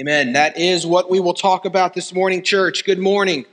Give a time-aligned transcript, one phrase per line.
[0.00, 0.32] Amen.
[0.32, 2.86] That is what we will talk about this morning, church.
[2.86, 3.44] Good morning.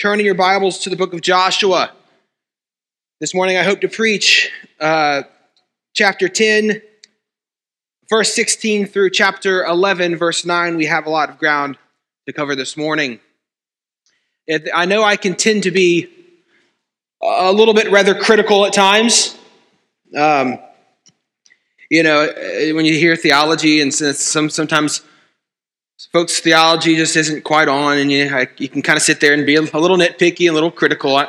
[0.00, 1.92] Turning your Bibles to the book of Joshua.
[3.20, 4.50] This morning, I hope to preach
[4.80, 5.24] uh,
[5.92, 6.80] chapter 10,
[8.08, 10.78] verse 16 through chapter 11, verse 9.
[10.78, 11.76] We have a lot of ground
[12.26, 13.20] to cover this morning.
[14.74, 16.08] I know I can tend to be
[17.22, 19.36] a little bit rather critical at times.
[20.16, 20.60] Um,
[21.90, 22.26] you know,
[22.72, 25.02] when you hear theology, and sometimes
[26.12, 29.34] folks' theology just isn't quite on, and you, I, you can kind of sit there
[29.34, 31.16] and be a, little nitpicky, a little critical.
[31.16, 31.28] I,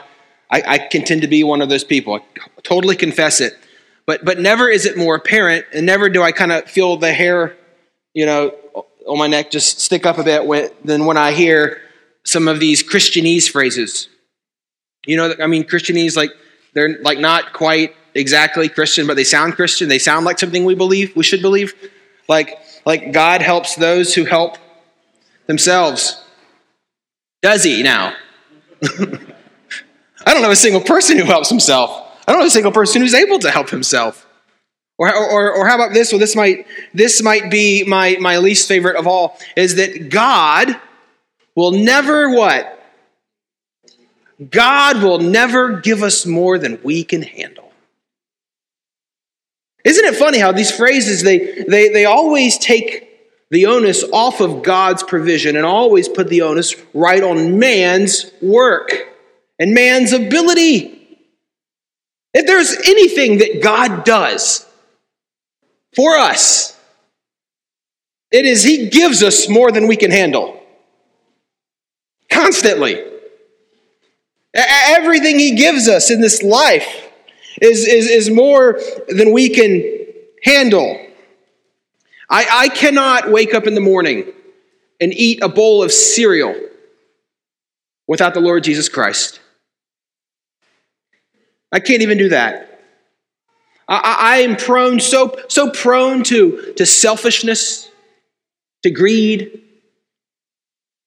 [0.50, 2.16] I, I can tend to be one of those people.
[2.16, 2.22] I
[2.64, 3.58] totally confess it.
[4.06, 7.14] But, but never is it more apparent, and never do I kind of feel the
[7.14, 7.56] hair,
[8.14, 8.56] you know,
[9.08, 11.82] on my neck just stick up a bit when, than when I hear
[12.24, 14.10] some of these Christianese phrases.
[15.06, 16.32] You know, I mean, Christianese, like,
[16.74, 19.90] they're like not quite exactly Christian, but they sound Christian.
[19.90, 21.74] They sound like something we believe, we should believe.
[22.28, 24.58] Like, like God helps those who help
[25.48, 26.24] themselves.
[27.42, 28.14] Does he now?
[28.84, 32.08] I don't know a single person who helps himself.
[32.28, 34.28] I don't know a single person who's able to help himself.
[34.98, 36.12] Or, or, or how about this?
[36.12, 40.80] Well, this might, this might be my, my least favorite of all, is that God
[41.56, 42.78] will never what?
[44.50, 47.71] God will never give us more than we can handle.
[49.84, 53.12] Isn't it funny how these phrases, they, they, they always take
[53.50, 58.92] the onus off of God's provision and always put the onus right on man's work
[59.60, 60.98] and man's ability.
[62.34, 64.66] If there's anything that God does
[65.96, 66.78] for us,
[68.32, 70.58] it is He gives us more than we can handle.
[72.32, 73.04] Constantly.
[74.54, 77.11] Everything He gives us in this life
[77.62, 79.84] is, is, is more than we can
[80.44, 81.08] handle.
[82.30, 84.32] I, I cannot wake up in the morning
[85.00, 86.56] and eat a bowl of cereal
[88.08, 89.40] without the Lord Jesus Christ.
[91.72, 92.68] I can't even do that.
[93.88, 97.90] I, I am prone, so, so prone to, to selfishness,
[98.84, 99.64] to greed,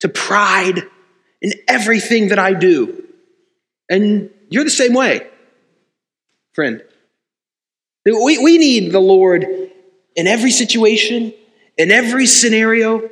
[0.01, 0.83] to pride
[1.41, 3.05] in everything that I do.
[3.89, 5.27] And you're the same way,
[6.55, 6.83] friend.
[8.05, 9.45] We, we need the Lord
[10.15, 11.33] in every situation,
[11.77, 13.09] in every scenario,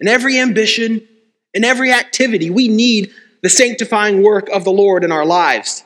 [0.00, 1.06] in every ambition,
[1.54, 2.50] in every activity.
[2.50, 5.84] We need the sanctifying work of the Lord in our lives.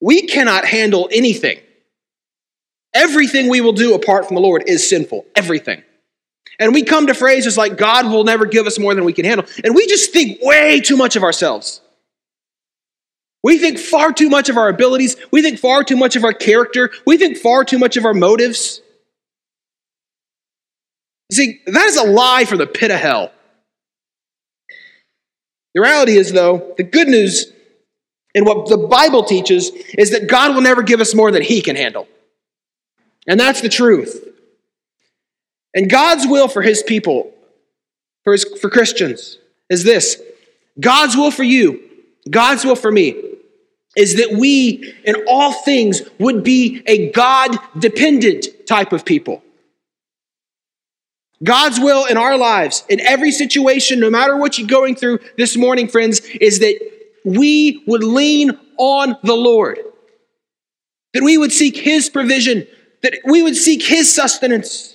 [0.00, 1.58] We cannot handle anything.
[2.92, 5.26] Everything we will do apart from the Lord is sinful.
[5.34, 5.82] Everything.
[6.60, 9.24] And we come to phrases like, God will never give us more than we can
[9.24, 9.46] handle.
[9.64, 11.80] And we just think way too much of ourselves.
[13.44, 15.16] We think far too much of our abilities.
[15.30, 16.90] We think far too much of our character.
[17.06, 18.80] We think far too much of our motives.
[21.30, 23.32] See, that is a lie from the pit of hell.
[25.74, 27.52] The reality is, though, the good news
[28.34, 31.60] and what the Bible teaches is that God will never give us more than He
[31.60, 32.08] can handle.
[33.28, 34.26] And that's the truth.
[35.74, 37.30] And God's will for His people,
[38.22, 39.36] for, his, for Christians,
[39.68, 40.22] is this
[40.80, 41.82] God's will for you,
[42.30, 43.33] God's will for me,
[43.96, 49.42] is that we, in all things, would be a God dependent type of people.
[51.42, 55.56] God's will in our lives, in every situation, no matter what you're going through this
[55.56, 56.78] morning, friends, is that
[57.24, 59.78] we would lean on the Lord,
[61.12, 62.66] that we would seek His provision,
[63.02, 64.93] that we would seek His sustenance.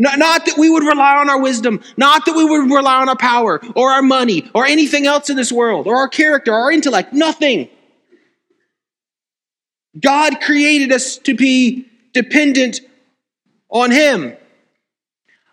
[0.00, 3.10] Not, not, that we would rely on our wisdom, not that we would rely on
[3.10, 6.58] our power or our money or anything else in this world or our character, or
[6.58, 7.68] our intellect, nothing.
[10.00, 12.80] God created us to be dependent
[13.68, 14.34] on Him.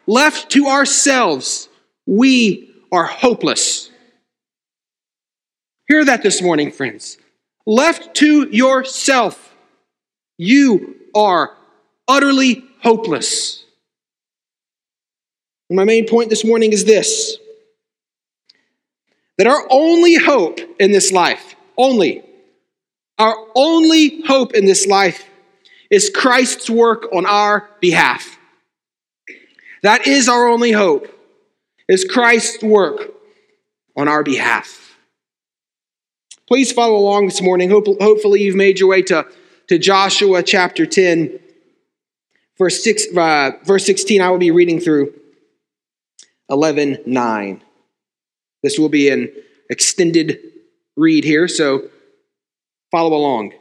[0.05, 1.67] Left to ourselves,
[2.05, 3.91] we are hopeless.
[5.89, 7.17] Hear that this morning, friends.
[7.65, 9.53] Left to yourself,
[10.37, 11.51] you are
[12.07, 13.65] utterly hopeless.
[15.69, 17.37] My main point this morning is this
[19.37, 22.23] that our only hope in this life, only,
[23.19, 25.29] our only hope in this life
[25.91, 28.37] is Christ's work on our behalf.
[29.83, 31.07] That is our only hope,
[31.87, 33.13] is Christ's work
[33.95, 34.97] on our behalf.
[36.47, 37.69] Please follow along this morning.
[37.69, 39.27] Hopefully, you've made your way to,
[39.67, 41.39] to Joshua chapter 10,
[42.57, 44.21] verse, 6, uh, verse 16.
[44.21, 45.13] I will be reading through
[46.49, 47.63] 11 9.
[48.63, 49.31] This will be an
[49.69, 50.39] extended
[50.95, 51.89] read here, so
[52.91, 53.53] follow along.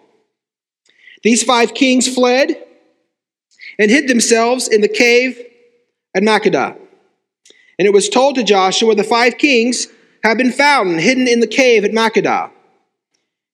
[1.23, 2.63] These five kings fled
[3.79, 5.41] and hid themselves in the cave
[6.15, 6.79] at Makkedah.
[7.79, 9.89] And it was told to Joshua, The five kings
[10.25, 12.51] have been found hidden in the cave at Makkedah.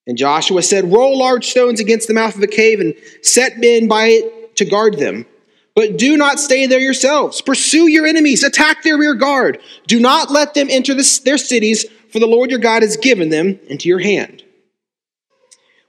[0.07, 3.89] And Joshua said, Roll large stones against the mouth of the cave and set men
[3.89, 5.27] by it to guard them.
[5.75, 7.41] But do not stay there yourselves.
[7.41, 9.59] Pursue your enemies, attack their rear guard.
[9.87, 13.31] Do not let them enter the, their cities, for the Lord your God has given
[13.31, 14.45] them into your hand.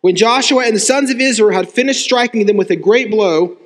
[0.01, 3.57] When Joshua and the sons of Israel had finished striking them with a great blow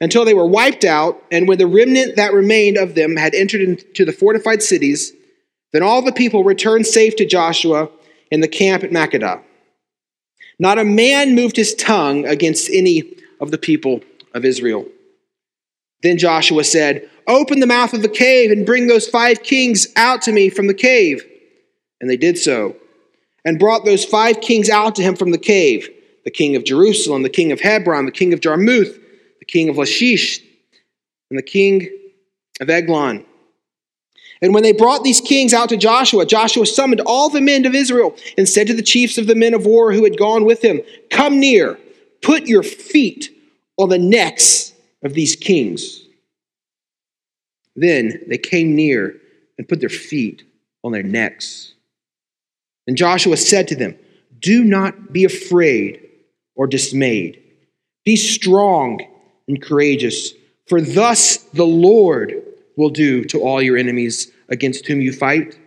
[0.00, 3.60] until they were wiped out, and when the remnant that remained of them had entered
[3.60, 5.12] into the fortified cities,
[5.72, 7.88] then all the people returned safe to Joshua
[8.30, 9.42] in the camp at Makkedah.
[10.58, 14.00] Not a man moved his tongue against any of the people
[14.34, 14.86] of Israel.
[16.02, 20.22] Then Joshua said, Open the mouth of the cave and bring those five kings out
[20.22, 21.24] to me from the cave.
[22.00, 22.76] And they did so,
[23.44, 25.88] and brought those five kings out to him from the cave
[26.24, 28.96] the king of Jerusalem, the king of Hebron, the king of Jarmuth,
[29.40, 30.40] the king of Lachish,
[31.30, 31.88] and the king
[32.60, 33.24] of Eglon.
[34.40, 37.74] And when they brought these kings out to Joshua, Joshua summoned all the men of
[37.74, 40.62] Israel and said to the chiefs of the men of war who had gone with
[40.62, 41.78] him, Come near,
[42.22, 43.30] put your feet
[43.76, 44.71] on the necks
[45.02, 46.02] of these kings.
[47.74, 49.16] Then they came near
[49.58, 50.44] and put their feet
[50.84, 51.74] on their necks.
[52.86, 53.96] And Joshua said to them,
[54.38, 56.08] Do not be afraid
[56.54, 57.42] or dismayed.
[58.04, 59.00] Be strong
[59.48, 60.32] and courageous,
[60.66, 62.42] for thus the Lord
[62.76, 65.58] will do to all your enemies against whom you fight.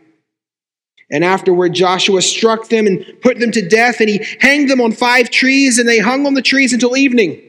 [1.12, 4.92] And afterward, Joshua struck them and put them to death, and he hanged them on
[4.92, 7.42] five trees, and they hung on the trees until evening.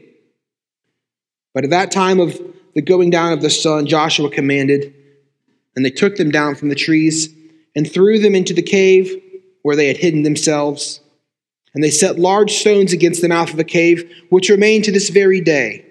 [1.57, 2.39] But at that time of
[2.75, 4.93] the going down of the sun, Joshua commanded,
[5.75, 7.31] and they took them down from the trees
[7.75, 9.11] and threw them into the cave
[9.63, 11.01] where they had hidden themselves.
[11.75, 15.09] And they set large stones against the mouth of the cave, which remain to this
[15.09, 15.87] very day.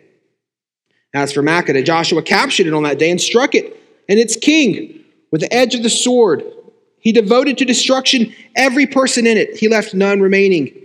[1.15, 3.75] As for Makkedah, Joshua captured it on that day and struck it
[4.07, 6.43] and its king with the edge of the sword.
[6.99, 9.57] He devoted to destruction every person in it.
[9.57, 10.79] He left none remaining.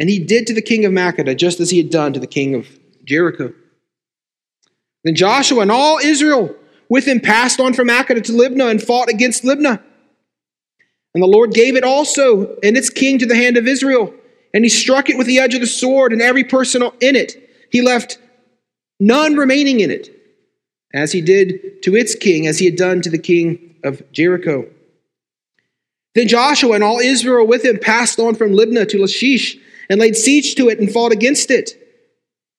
[0.00, 2.26] And he did to the king of Makkedah just as he had done to the
[2.26, 2.66] king of
[3.04, 3.54] Jericho.
[5.06, 6.52] Then Joshua and all Israel
[6.88, 9.80] with him passed on from Makkedah to Libnah and fought against Libnah.
[11.14, 14.12] And the Lord gave it also and its king to the hand of Israel.
[14.52, 17.36] And he struck it with the edge of the sword and every person in it.
[17.70, 18.18] He left
[18.98, 20.10] none remaining in it
[20.92, 24.68] as he did to its king, as he had done to the king of Jericho.
[26.16, 29.56] Then Joshua and all Israel with him passed on from Libnah to Lachish
[29.88, 31.85] and laid siege to it and fought against it.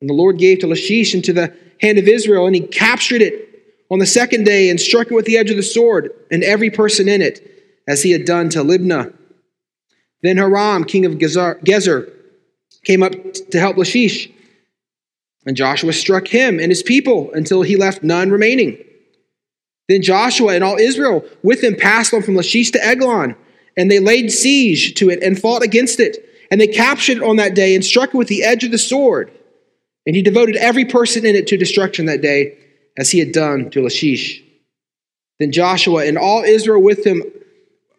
[0.02, 3.50] And the Lord gave to Lachish into the hand of Israel, and he captured it
[3.90, 6.70] on the second day and struck it with the edge of the sword, and every
[6.70, 7.42] person in it,
[7.88, 9.14] as he had done to Libnah.
[10.22, 12.12] Then Horam, king of Gezer,
[12.84, 14.30] came up to help Lachish
[15.48, 18.78] and Joshua struck him and his people until he left none remaining.
[19.88, 23.34] Then Joshua and all Israel with him passed on from Lachish to Eglon,
[23.78, 26.18] and they laid siege to it and fought against it.
[26.52, 28.78] And they captured it on that day and struck it with the edge of the
[28.78, 29.32] sword.
[30.08, 32.58] And he devoted every person in it to destruction that day,
[32.98, 34.42] as he had done to Lachish.
[35.38, 37.22] Then Joshua and all Israel with him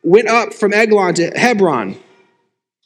[0.03, 1.97] went up from Eglon to Hebron,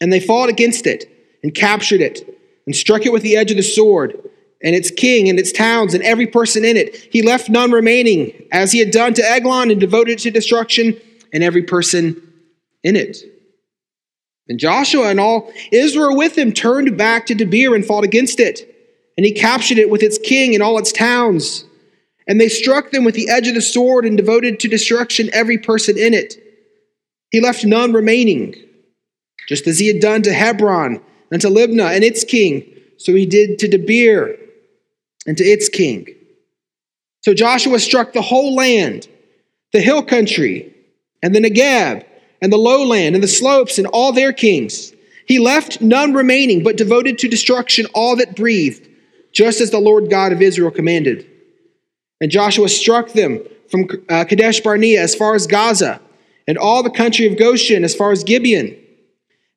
[0.00, 1.08] and they fought against it
[1.42, 2.28] and captured it
[2.66, 4.18] and struck it with the edge of the sword
[4.60, 6.96] and its king and its towns and every person in it.
[7.12, 11.00] He left none remaining, as he had done to Eglon and devoted it to destruction
[11.32, 12.20] and every person
[12.82, 13.18] in it.
[14.48, 18.68] And Joshua and all Israel with him turned back to Debir and fought against it.
[19.16, 21.64] And he captured it with its king and all its towns.
[22.26, 25.58] And they struck them with the edge of the sword and devoted to destruction every
[25.58, 26.36] person in it.
[27.30, 28.54] He left none remaining,
[29.48, 31.00] just as he had done to Hebron
[31.30, 32.68] and to Libnah and its king.
[32.98, 34.38] So he did to Debir
[35.26, 36.06] and to its king.
[37.22, 39.08] So Joshua struck the whole land,
[39.72, 40.74] the hill country,
[41.22, 42.04] and the Negeb,
[42.40, 44.92] and the lowland, and the slopes, and all their kings.
[45.26, 48.88] He left none remaining, but devoted to destruction all that breathed,
[49.32, 51.28] just as the Lord God of Israel commanded.
[52.20, 56.00] And Joshua struck them from uh, Kadesh Barnea as far as Gaza,
[56.46, 58.76] and all the country of Goshen as far as Gibeon.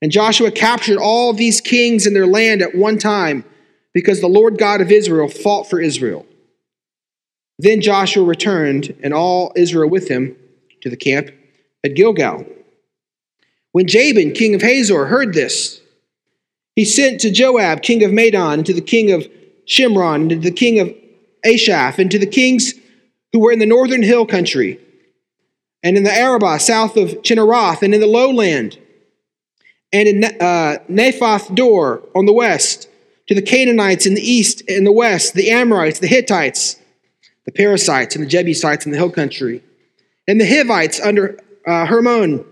[0.02, 3.44] And Joshua captured all these kings and their land at one time
[3.94, 6.26] because the Lord God of Israel fought for Israel.
[7.58, 10.36] Then Joshua returned, and all Israel with him,
[10.82, 11.32] to the camp
[11.84, 12.46] at Gilgal.
[13.72, 15.82] When Jabin, king of Hazor, heard this,
[16.76, 19.28] he sent to Joab, king of Madon, and to the king of
[19.68, 20.94] Shimron, and to the king of
[21.46, 22.74] Ashaph, and to the kings
[23.32, 24.80] who were in the northern hill country,
[25.84, 28.78] and in the Arabah, south of Chinneroth, and in the lowland,
[29.92, 30.78] and in uh,
[31.54, 32.90] Dor on the west,
[33.28, 36.80] to the Canaanites in the east and the west, the Amorites, the Hittites,
[37.46, 39.64] the Perizzites, and the Jebusites in the hill country,
[40.28, 42.46] and the Hivites under uh, Hermon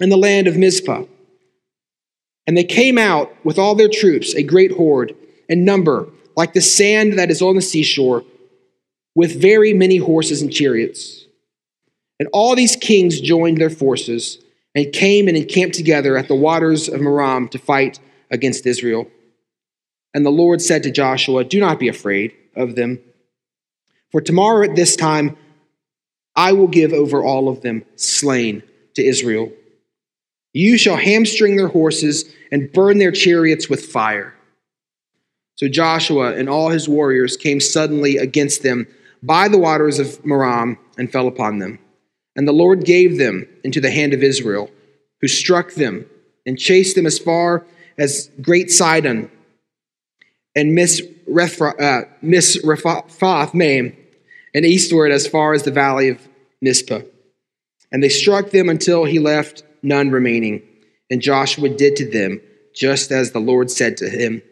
[0.00, 1.04] in the land of Mizpah.
[2.46, 5.14] And they came out with all their troops, a great horde,
[5.48, 8.24] in number, like the sand that is on the seashore,
[9.14, 11.24] with very many horses and chariots.
[12.20, 14.38] And all these kings joined their forces
[14.74, 17.98] and came and encamped together at the waters of Merom to fight
[18.30, 19.08] against Israel.
[20.12, 23.00] And the Lord said to Joshua, Do not be afraid of them,
[24.12, 25.36] for tomorrow at this time
[26.34, 28.62] I will give over all of them slain
[28.94, 29.50] to Israel.
[30.52, 34.35] You shall hamstring their horses and burn their chariots with fire.
[35.56, 38.86] So Joshua and all his warriors came suddenly against them
[39.22, 41.78] by the waters of Merom and fell upon them.
[42.36, 44.70] And the Lord gave them into the hand of Israel,
[45.20, 46.06] who struck them
[46.44, 47.66] and chased them as far
[47.98, 49.30] as Great Sidon
[50.54, 53.96] and Miss uh, Misrephoth Maim,
[54.54, 56.28] and eastward as far as the valley of
[56.62, 57.02] Mizpah.
[57.92, 60.62] And they struck them until he left none remaining.
[61.10, 62.40] And Joshua did to them
[62.74, 64.42] just as the Lord said to him.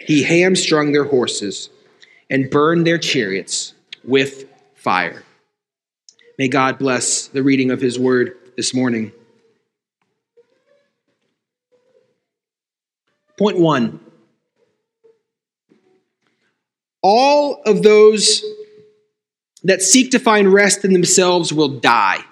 [0.00, 1.70] He hamstrung their horses
[2.28, 5.22] and burned their chariots with fire.
[6.38, 9.12] May God bless the reading of his word this morning.
[13.38, 14.00] Point one
[17.02, 18.44] all of those
[19.62, 22.24] that seek to find rest in themselves will die.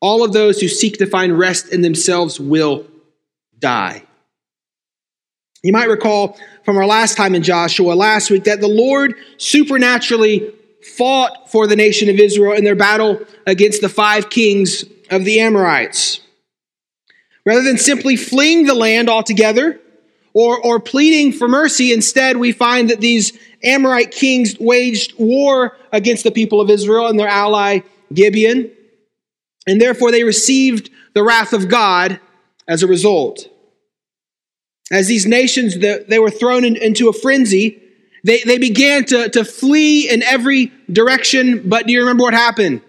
[0.00, 2.86] All of those who seek to find rest in themselves will
[3.58, 4.04] die.
[5.62, 10.52] You might recall from our last time in Joshua last week that the Lord supernaturally
[10.96, 15.40] fought for the nation of Israel in their battle against the five kings of the
[15.40, 16.20] Amorites.
[17.44, 19.80] Rather than simply fleeing the land altogether
[20.32, 26.24] or, or pleading for mercy, instead we find that these Amorite kings waged war against
[26.24, 27.80] the people of Israel and their ally
[28.14, 28.70] Gibeon,
[29.66, 32.18] and therefore they received the wrath of God
[32.66, 33.48] as a result.
[34.90, 37.80] As these nations, they were thrown into a frenzy,
[38.24, 42.82] they, they began to, to flee in every direction, but do you remember what happened?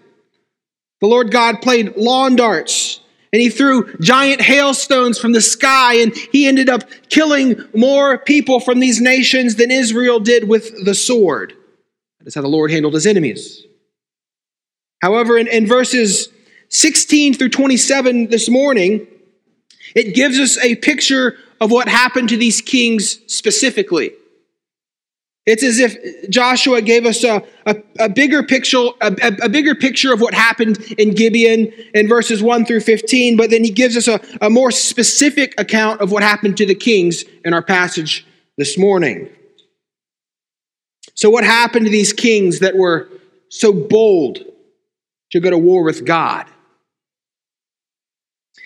[1.00, 3.00] The Lord God played lawn darts
[3.32, 8.60] and he threw giant hailstones from the sky, and he ended up killing more people
[8.60, 11.54] from these nations than Israel did with the sword.
[12.18, 13.64] That is how the Lord handled his enemies.
[15.00, 16.28] However, in, in verses
[16.68, 19.06] 16 through 27 this morning,
[19.94, 24.10] it gives us a picture of what happened to these kings specifically.
[25.46, 30.12] It's as if Joshua gave us a, a, a bigger picture, a, a, bigger picture
[30.12, 34.08] of what happened in Gibeon in verses 1 through 15, but then he gives us
[34.08, 38.26] a, a more specific account of what happened to the kings in our passage
[38.58, 39.28] this morning.
[41.14, 43.08] So, what happened to these kings that were
[43.50, 44.38] so bold
[45.30, 46.46] to go to war with God?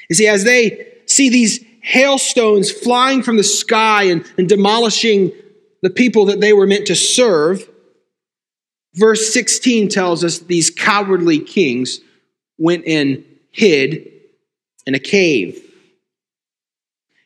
[0.08, 5.30] You see, as they see these hailstones flying from the sky and, and demolishing
[5.82, 7.68] the people that they were meant to serve,
[8.94, 12.00] verse 16 tells us these cowardly kings
[12.58, 14.10] went and hid
[14.84, 15.62] in a cave.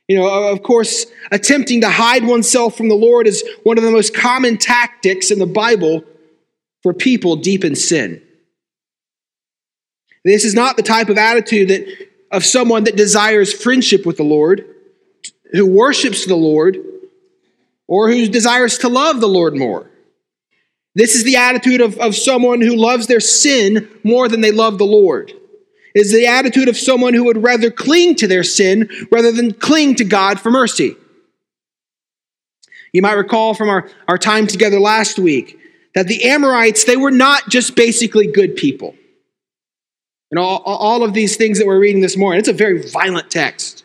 [0.09, 3.90] You know, of course, attempting to hide oneself from the Lord is one of the
[3.90, 6.05] most common tactics in the Bible
[6.83, 8.21] for people deep in sin.
[10.23, 14.22] This is not the type of attitude that of someone that desires friendship with the
[14.22, 14.64] Lord,
[15.52, 16.78] who worships the Lord,
[17.87, 19.90] or who desires to love the Lord more.
[20.94, 24.78] This is the attitude of, of someone who loves their sin more than they love
[24.78, 25.32] the Lord.
[25.94, 29.52] It is the attitude of someone who would rather cling to their sin rather than
[29.52, 30.96] cling to God for mercy.
[32.92, 35.58] You might recall from our, our time together last week
[35.94, 38.94] that the Amorites, they were not just basically good people.
[40.30, 43.30] And all, all of these things that we're reading this morning, it's a very violent
[43.30, 43.84] text,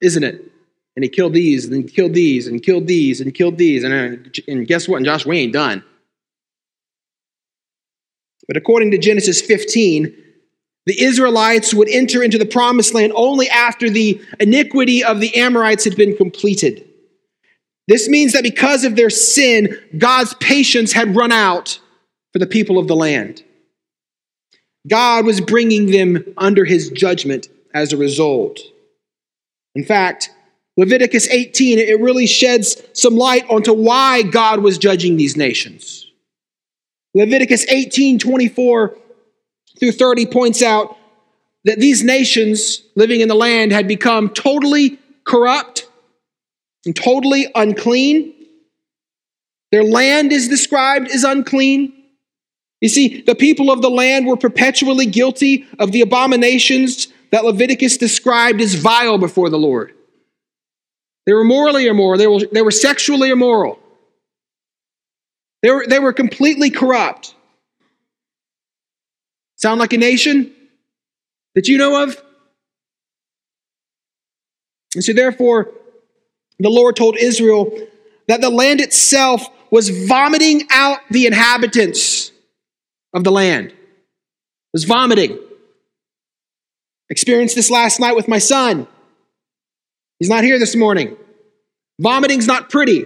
[0.00, 0.50] isn't it?
[0.96, 3.84] And he killed these, and killed these, and killed these, and killed these.
[3.84, 4.98] And, uh, and guess what?
[4.98, 5.82] And Josh, we ain't done.
[8.46, 10.14] But according to Genesis 15,
[10.86, 15.84] the Israelites would enter into the promised land only after the iniquity of the Amorites
[15.84, 16.88] had been completed.
[17.88, 21.78] This means that because of their sin, God's patience had run out
[22.32, 23.42] for the people of the land.
[24.88, 28.60] God was bringing them under his judgment as a result.
[29.74, 30.30] In fact,
[30.76, 36.10] Leviticus 18, it really sheds some light onto why God was judging these nations.
[37.14, 38.96] Leviticus 18, 24
[39.78, 40.96] through 30 points out
[41.64, 45.88] that these nations living in the land had become totally corrupt
[46.84, 48.34] and totally unclean.
[49.72, 51.92] Their land is described as unclean.
[52.84, 57.96] You see, the people of the land were perpetually guilty of the abominations that Leviticus
[57.96, 59.94] described as vile before the Lord.
[61.24, 63.78] They were morally immoral, they were, they were sexually immoral,
[65.62, 67.34] they were, they were completely corrupt.
[69.56, 70.52] Sound like a nation
[71.54, 72.22] that you know of?
[74.94, 75.70] And so, therefore,
[76.58, 77.72] the Lord told Israel
[78.28, 82.30] that the land itself was vomiting out the inhabitants
[83.14, 83.72] of the land.
[84.72, 85.38] Was vomiting.
[87.08, 88.88] Experienced this last night with my son.
[90.18, 91.16] He's not here this morning.
[92.00, 93.04] Vomiting's not pretty.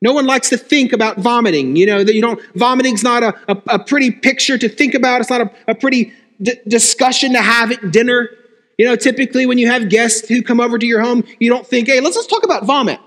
[0.00, 1.74] No one likes to think about vomiting.
[1.74, 5.20] You know, that you don't, vomiting's not a, a, a pretty picture to think about.
[5.20, 8.30] It's not a, a pretty d- discussion to have at dinner.
[8.78, 11.66] You know, typically when you have guests who come over to your home, you don't
[11.66, 13.00] think, hey, let's, let's talk about vomit.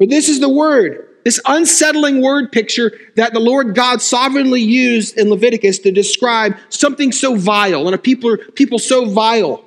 [0.00, 5.18] But this is the word, this unsettling word picture that the Lord God sovereignly used
[5.18, 9.62] in Leviticus to describe something so vile and a people, people so vile.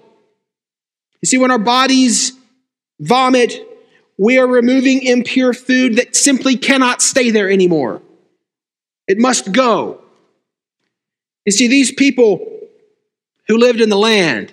[1.22, 2.32] You see, when our bodies
[3.00, 3.64] vomit,
[4.18, 8.02] we are removing impure food that simply cannot stay there anymore.
[9.08, 10.02] It must go.
[11.46, 12.60] You see, these people
[13.48, 14.52] who lived in the land,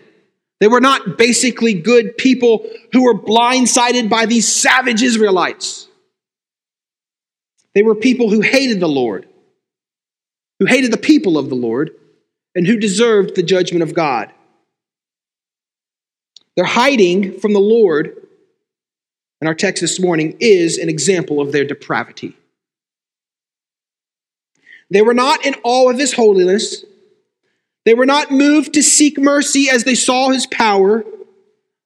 [0.60, 5.87] they were not basically good people who were blindsided by these savage Israelites.
[7.74, 9.28] They were people who hated the Lord,
[10.58, 11.92] who hated the people of the Lord,
[12.54, 14.32] and who deserved the judgment of God.
[16.56, 18.16] Their hiding from the Lord,
[19.40, 22.36] in our text this morning, is an example of their depravity.
[24.90, 26.84] They were not in awe of his holiness.
[27.84, 31.04] They were not moved to seek mercy as they saw his power.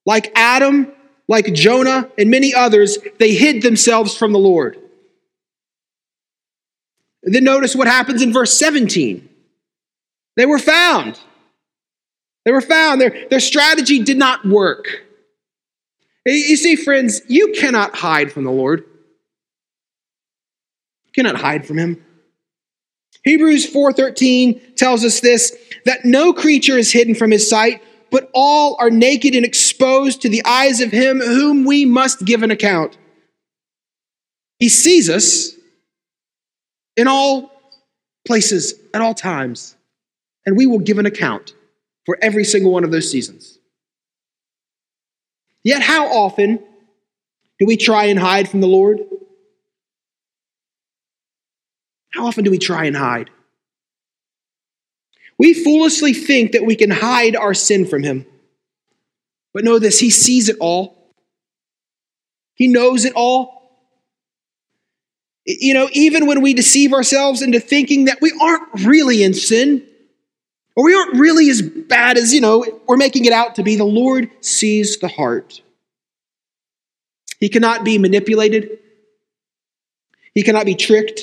[0.06, 0.90] Like Adam,
[1.28, 4.78] like Jonah, and many others, they hid themselves from the Lord.
[7.22, 9.28] Then notice what happens in verse 17.
[10.36, 11.20] They were found.
[12.44, 13.00] They were found.
[13.00, 14.86] Their, their strategy did not work.
[16.26, 18.84] You see, friends, you cannot hide from the Lord.
[21.04, 22.04] You cannot hide from him.
[23.24, 28.76] Hebrews 4:13 tells us this that no creature is hidden from his sight, but all
[28.80, 32.96] are naked and exposed to the eyes of him whom we must give an account.
[34.58, 35.52] He sees us
[36.96, 37.50] in all
[38.26, 39.76] places at all times,
[40.46, 41.54] and we will give an account
[42.04, 43.58] for every single one of those seasons.
[45.64, 46.58] Yet how often
[47.58, 49.00] do we try and hide from the Lord?
[52.12, 53.30] How often do we try and hide?
[55.38, 58.26] We foolishly think that we can hide our sin from Him.
[59.54, 61.14] But know this He sees it all,
[62.54, 63.61] He knows it all.
[65.44, 69.84] You know, even when we deceive ourselves into thinking that we aren't really in sin,
[70.76, 73.76] or we aren't really as bad as, you know, we're making it out to be,
[73.76, 75.60] the Lord sees the heart.
[77.40, 78.78] He cannot be manipulated,
[80.34, 81.22] He cannot be tricked.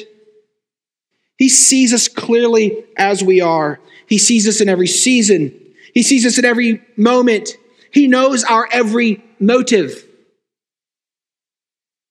[1.37, 3.79] He sees us clearly as we are.
[4.07, 5.57] He sees us in every season.
[5.93, 7.55] He sees us in every moment.
[7.93, 10.05] He knows our every motive.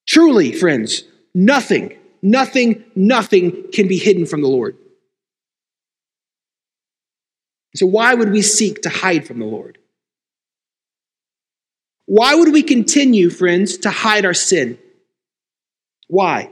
[0.06, 1.04] Truly, friends,
[1.38, 4.76] nothing, nothing, nothing can be hidden from the Lord.
[7.76, 9.78] So, why would we seek to hide from the Lord?
[12.06, 14.78] Why would we continue, friends, to hide our sin?
[16.08, 16.50] Why?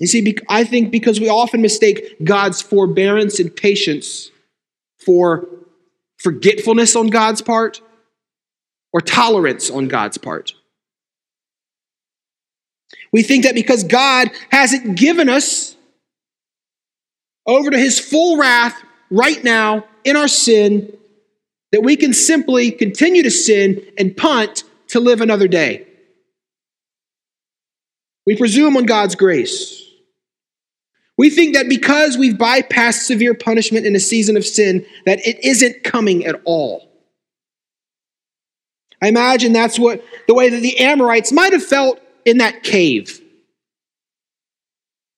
[0.00, 4.30] You see, I think because we often mistake God's forbearance and patience
[5.04, 5.46] for
[6.18, 7.80] forgetfulness on God's part
[8.92, 10.54] or tolerance on God's part.
[13.12, 15.76] We think that because God hasn't given us
[17.46, 18.76] over to his full wrath
[19.10, 20.92] right now in our sin,
[21.72, 25.86] that we can simply continue to sin and punt to live another day.
[28.26, 29.82] We presume on God's grace.
[31.16, 35.42] We think that because we've bypassed severe punishment in a season of sin, that it
[35.44, 36.86] isn't coming at all.
[39.00, 43.22] I imagine that's what the way that the Amorites might have felt in that cave.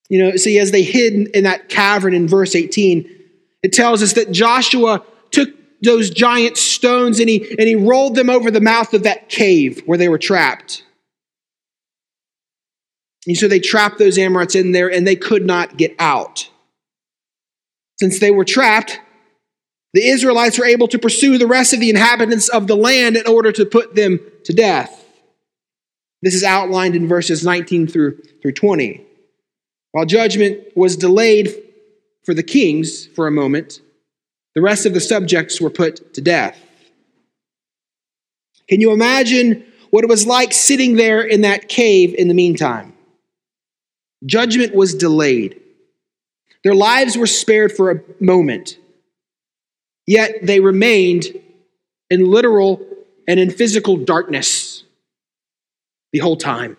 [0.09, 3.11] You know, see, as they hid in that cavern in verse 18,
[3.62, 5.51] it tells us that Joshua took
[5.83, 9.83] those giant stones and he, and he rolled them over the mouth of that cave
[9.87, 10.85] where they were trapped.
[13.27, 16.49] And so they trapped those Amorites in there and they could not get out.
[18.01, 19.01] Since they were trapped,
[19.92, 23.27] the Israelites were able to pursue the rest of the inhabitants of the land in
[23.27, 25.05] order to put them to death.
[26.22, 29.04] This is outlined in verses 19 through, through 20.
[29.92, 31.54] While judgment was delayed
[32.28, 33.81] for the kings for a moment.
[34.54, 36.59] The rest of the subjects were put to death.
[38.68, 42.92] Can you imagine what it was like sitting there in that cave in the meantime?
[44.26, 45.59] Judgment was delayed.
[46.64, 48.76] Their lives were spared for a moment,
[50.07, 51.28] yet they remained
[52.11, 52.87] in literal
[53.26, 54.67] and in physical darkness
[56.12, 56.77] the whole time.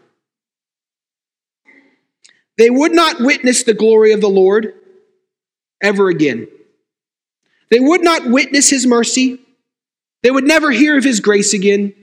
[2.57, 4.73] They would not witness the glory of the Lord
[5.81, 6.47] ever again.
[7.71, 9.39] They would not witness his mercy.
[10.23, 11.93] They would never hear of his grace again.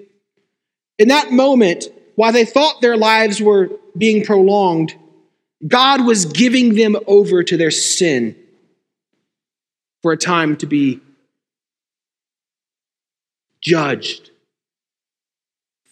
[0.99, 4.95] In that moment, while they thought their lives were being prolonged,
[5.67, 8.37] God was giving them over to their sin
[10.03, 11.01] for a time to be
[13.61, 14.31] judged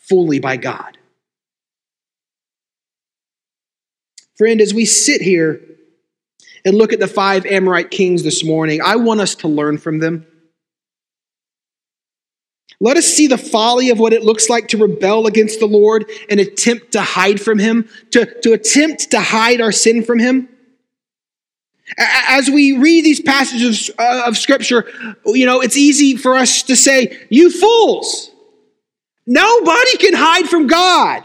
[0.09, 0.97] fully by God.
[4.37, 5.61] Friend, as we sit here
[6.65, 10.01] and look at the five Amorite kings this morning, I want us to learn from
[10.01, 10.27] them.
[12.81, 16.11] Let us see the folly of what it looks like to rebel against the Lord
[16.29, 20.49] and attempt to hide from Him, to, to attempt to hide our sin from Him.
[21.97, 24.85] As we read these passages of, of Scripture,
[25.27, 28.31] you know, it's easy for us to say, You fools!
[29.27, 31.23] Nobody can hide from God.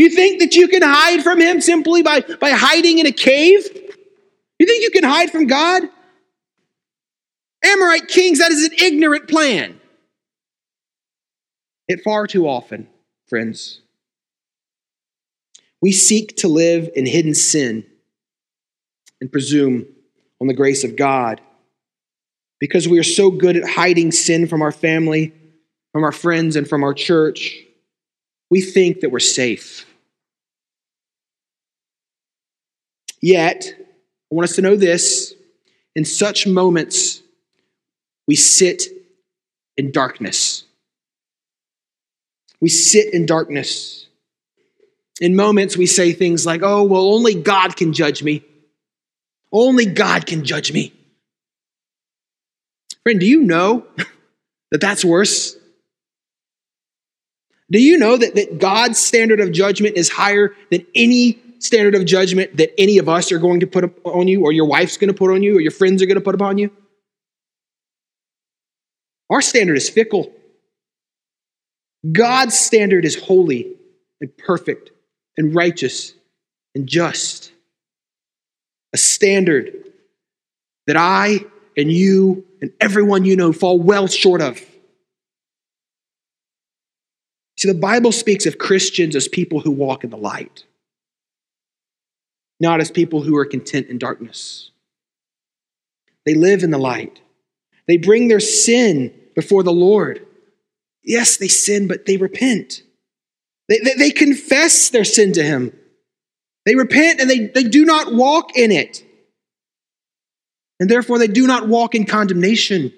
[0.00, 3.68] You think that you can hide from Him simply by, by hiding in a cave?
[4.58, 5.82] You think you can hide from God?
[7.62, 9.78] Amorite kings, that is an ignorant plan.
[11.86, 12.88] It far too often,
[13.28, 13.82] friends,
[15.82, 17.84] we seek to live in hidden sin
[19.20, 19.84] and presume
[20.40, 21.42] on the grace of God
[22.58, 25.34] because we are so good at hiding sin from our family,
[25.92, 27.58] from our friends, and from our church.
[28.48, 29.84] We think that we're safe.
[33.20, 35.34] Yet, I want us to know this
[35.94, 37.20] in such moments,
[38.26, 38.84] we sit
[39.76, 40.64] in darkness.
[42.60, 44.06] We sit in darkness.
[45.20, 48.44] In moments, we say things like, oh, well, only God can judge me.
[49.52, 50.94] Only God can judge me.
[53.02, 53.86] Friend, do you know
[54.70, 55.56] that that's worse?
[57.70, 62.04] Do you know that, that God's standard of judgment is higher than any standard of
[62.04, 65.08] judgment that any of us are going to put on you, or your wife's going
[65.08, 66.70] to put on you, or your friends are going to put upon you?
[69.30, 70.32] Our standard is fickle.
[72.10, 73.76] God's standard is holy
[74.20, 74.90] and perfect
[75.36, 76.14] and righteous
[76.74, 77.52] and just.
[78.92, 79.72] A standard
[80.86, 81.44] that I
[81.76, 84.60] and you and everyone you know fall well short of.
[87.56, 90.64] See, the Bible speaks of Christians as people who walk in the light,
[92.60, 94.70] not as people who are content in darkness.
[96.26, 97.20] They live in the light,
[97.88, 100.26] they bring their sin before the Lord.
[101.02, 102.82] Yes, they sin, but they repent.
[103.70, 105.72] They, they, they, confess their sin to Him.
[106.66, 109.02] They repent and they, they do not walk in it.
[110.78, 112.92] And therefore, they do not walk in condemnation.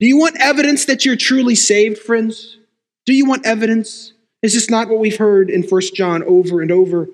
[0.00, 2.58] Do you want evidence that you're truly saved, friends?
[3.06, 4.12] Do you want evidence?
[4.42, 7.08] Is this not what we've heard in 1 John over and over?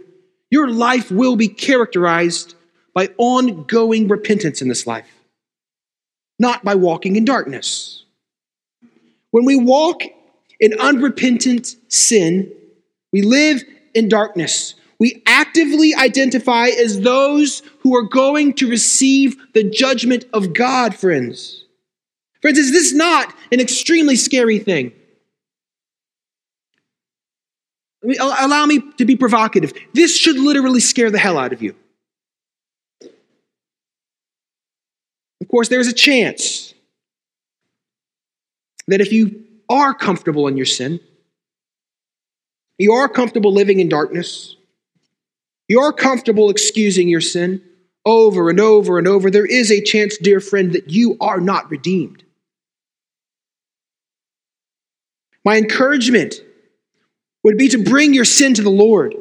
[0.52, 2.56] Your life will be characterized
[2.92, 5.10] by ongoing repentance in this life,
[6.38, 8.04] not by walking in darkness.
[9.30, 10.02] When we walk
[10.60, 12.52] in unrepentant sin,
[13.14, 13.62] we live
[13.94, 14.74] in darkness.
[14.98, 21.64] We actively identify as those who are going to receive the judgment of God, friends.
[22.42, 24.92] Friends, is this not an extremely scary thing?
[28.20, 29.72] Allow me to be provocative.
[29.94, 31.76] This should literally scare the hell out of you.
[35.40, 36.74] Of course, there's a chance
[38.88, 41.00] that if you are comfortable in your sin,
[42.78, 44.56] you are comfortable living in darkness,
[45.68, 47.62] you are comfortable excusing your sin
[48.04, 51.70] over and over and over, there is a chance, dear friend, that you are not
[51.70, 52.24] redeemed.
[55.44, 56.34] My encouragement
[57.44, 59.14] would be to bring your sin to the Lord.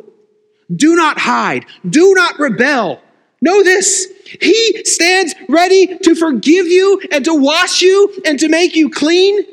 [0.74, 1.66] Do not hide.
[1.88, 3.02] Do not rebel.
[3.42, 4.08] Know this
[4.40, 9.46] He stands ready to forgive you and to wash you and to make you clean.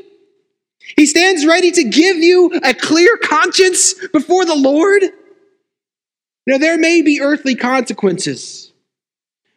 [0.96, 5.02] He stands ready to give you a clear conscience before the Lord.
[6.46, 8.72] Now, there may be earthly consequences,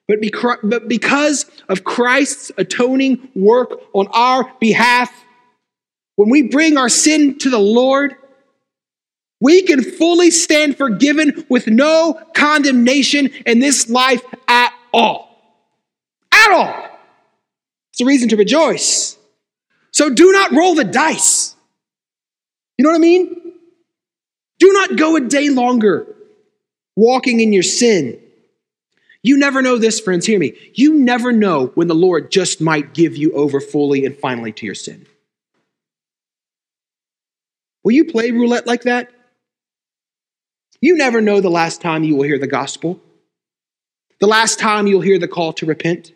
[0.07, 0.19] but
[0.87, 5.09] because of Christ's atoning work on our behalf,
[6.17, 8.15] when we bring our sin to the Lord,
[9.41, 15.27] we can fully stand forgiven with no condemnation in this life at all.
[16.31, 16.89] At all.
[17.91, 19.17] It's a reason to rejoice.
[19.91, 21.55] So do not roll the dice.
[22.77, 23.35] You know what I mean?
[24.59, 26.07] Do not go a day longer
[26.95, 28.19] walking in your sin.
[29.23, 30.25] You never know this, friends.
[30.25, 30.53] Hear me.
[30.73, 34.65] You never know when the Lord just might give you over fully and finally to
[34.65, 35.05] your sin.
[37.83, 39.11] Will you play roulette like that?
[40.81, 42.99] You never know the last time you will hear the gospel,
[44.19, 46.11] the last time you'll hear the call to repent,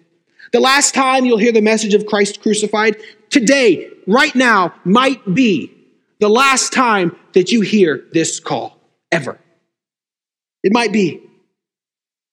[0.52, 2.98] the last time you'll hear the message of Christ crucified.
[3.30, 5.72] Today, right now, might be
[6.20, 8.80] the last time that you hear this call
[9.12, 9.40] ever.
[10.64, 11.22] It might be.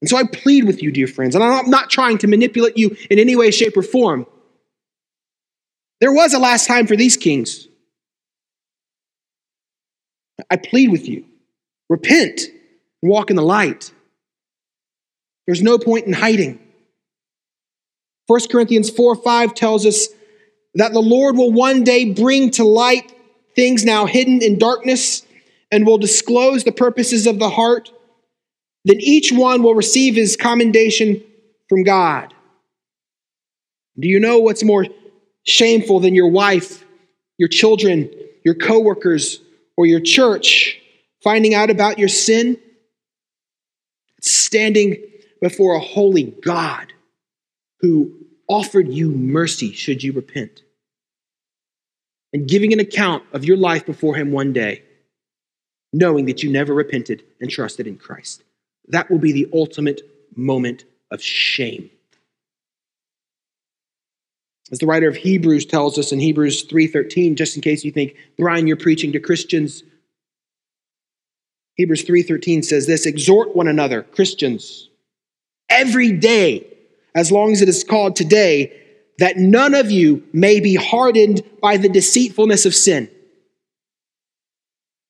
[0.01, 2.97] And so I plead with you, dear friends, and I'm not trying to manipulate you
[3.11, 4.27] in any way, shape, or form.
[6.01, 7.69] There was a last time for these kings.
[10.51, 11.25] I plead with you
[11.93, 12.41] repent
[13.03, 13.93] and walk in the light.
[15.47, 16.59] There's no point in hiding.
[18.29, 20.09] 1 Corinthians 4 5 tells us
[20.75, 23.13] that the Lord will one day bring to light
[23.55, 25.23] things now hidden in darkness
[25.71, 27.93] and will disclose the purposes of the heart.
[28.87, 31.23] Then each one will receive his commendation
[31.69, 32.33] from God.
[33.99, 34.87] Do you know what's more
[35.45, 36.85] shameful than your wife,
[37.37, 38.11] your children,
[38.47, 39.41] your coworkers,
[39.77, 40.82] or your church
[41.23, 42.59] finding out about your sin,
[44.21, 44.97] standing
[45.41, 46.93] before a holy God
[47.81, 48.13] who
[48.49, 50.63] offered you mercy should you repent,
[52.33, 54.83] and giving an account of your life before Him one day,
[55.93, 58.43] knowing that you never repented and trusted in Christ.
[58.89, 60.03] That will be the ultimate
[60.37, 61.91] moment of shame.
[64.71, 68.17] As the writer of Hebrews tells us in Hebrews 3:13, just in case you think,
[68.39, 69.83] Brian, you're preaching to Christians,
[71.77, 74.89] Hebrews 3:13 says this, exhort one another, Christians,
[75.71, 76.67] every day,
[77.15, 78.73] as long as it is called today,
[79.19, 83.11] that none of you may be hardened by the deceitfulness of sin.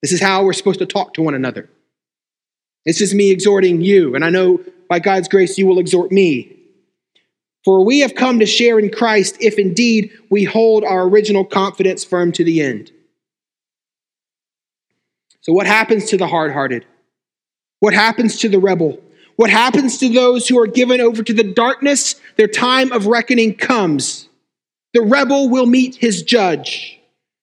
[0.02, 1.70] This is how we're supposed to talk to one another.
[2.84, 6.56] This is me exhorting you, and I know by God's grace you will exhort me.
[7.64, 12.02] For we have come to share in Christ if indeed we hold our original confidence
[12.02, 12.90] firm to the end.
[15.42, 16.86] So, what happens to the hard hearted?
[17.80, 19.00] What happens to the rebel?
[19.36, 22.14] What happens to those who are given over to the darkness?
[22.36, 24.28] Their time of reckoning comes.
[24.94, 27.00] The rebel will meet his judge.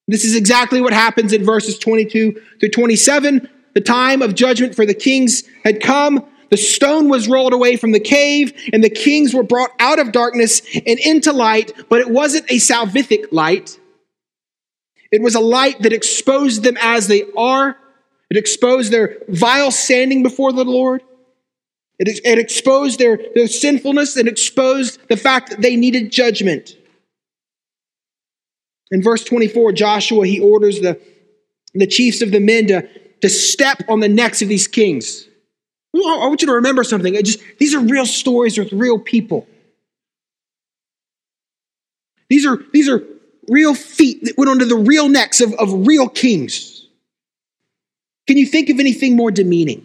[0.07, 3.49] This is exactly what happens in verses 22 through 27.
[3.75, 6.25] The time of judgment for the kings had come.
[6.51, 10.12] The stone was rolled away from the cave, and the kings were brought out of
[10.12, 13.77] darkness and into light, but it wasn't a salvific light.
[15.12, 17.77] It was a light that exposed them as they are
[18.29, 21.01] it exposed their vile standing before the Lord.
[21.97, 26.77] It, it exposed their, their sinfulness and exposed the fact that they needed judgment.
[28.91, 30.99] In verse 24, Joshua, he orders the,
[31.73, 32.87] the chiefs of the men to,
[33.21, 35.27] to step on the necks of these kings.
[35.95, 37.13] I want you to remember something.
[37.23, 39.47] just, these are real stories with real people.
[42.29, 43.03] These are, these are
[43.49, 46.78] real feet that went onto the real necks of, of real kings.
[48.29, 49.83] Can you think of anything more demeaning?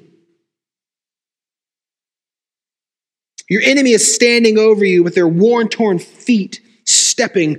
[3.49, 7.57] Your enemy is standing over you with their worn, torn feet stepping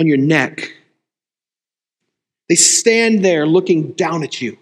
[0.00, 0.72] on your neck.
[2.48, 4.58] They stand there looking down at you.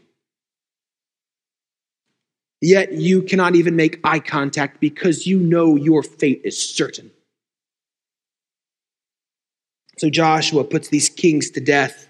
[2.61, 7.11] Yet you cannot even make eye contact because you know your fate is certain.
[9.97, 12.08] So Joshua puts these kings to death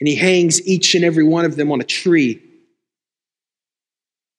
[0.00, 2.42] and he hangs each and every one of them on a tree.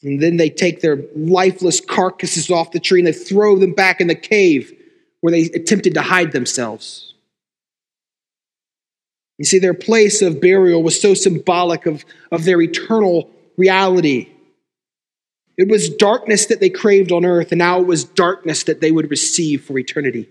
[0.03, 4.01] And then they take their lifeless carcasses off the tree and they throw them back
[4.01, 4.73] in the cave
[5.21, 7.13] where they attempted to hide themselves.
[9.37, 14.29] You see, their place of burial was so symbolic of, of their eternal reality.
[15.57, 18.91] It was darkness that they craved on earth, and now it was darkness that they
[18.91, 20.29] would receive for eternity.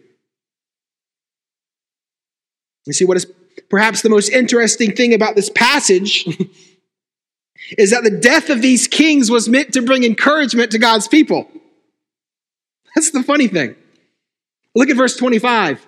[2.87, 3.27] You see, what is
[3.69, 6.27] Perhaps the most interesting thing about this passage
[7.79, 11.49] is that the death of these kings was meant to bring encouragement to God's people.
[12.95, 13.77] That's the funny thing.
[14.75, 15.87] Look at verse 25.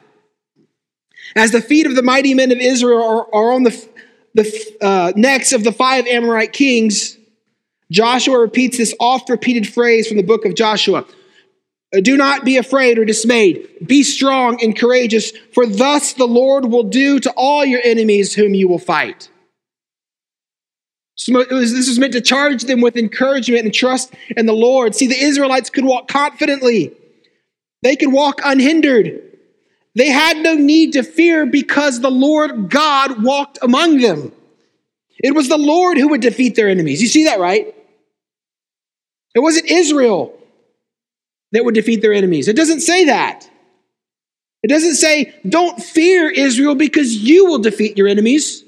[1.34, 3.88] As the feet of the mighty men of Israel are, are on the,
[4.34, 7.16] the uh, necks of the five Amorite kings,
[7.90, 11.04] Joshua repeats this oft repeated phrase from the book of Joshua
[12.00, 13.68] do not be afraid or dismayed.
[13.86, 18.54] Be strong and courageous, for thus the Lord will do to all your enemies whom
[18.54, 19.28] you will fight.
[21.16, 24.94] So this was meant to charge them with encouragement and trust in the Lord.
[24.94, 26.92] See, the Israelites could walk confidently
[27.82, 29.20] They could walk unhindered.
[29.94, 34.32] They had no need to fear because the Lord God walked among them.
[35.22, 37.02] It was the Lord who would defeat their enemies.
[37.02, 37.74] You see that, right?
[39.34, 40.38] It wasn't Israel
[41.52, 42.48] that would defeat their enemies.
[42.48, 43.48] It doesn't say that.
[44.62, 48.64] It doesn't say, don't fear Israel because you will defeat your enemies.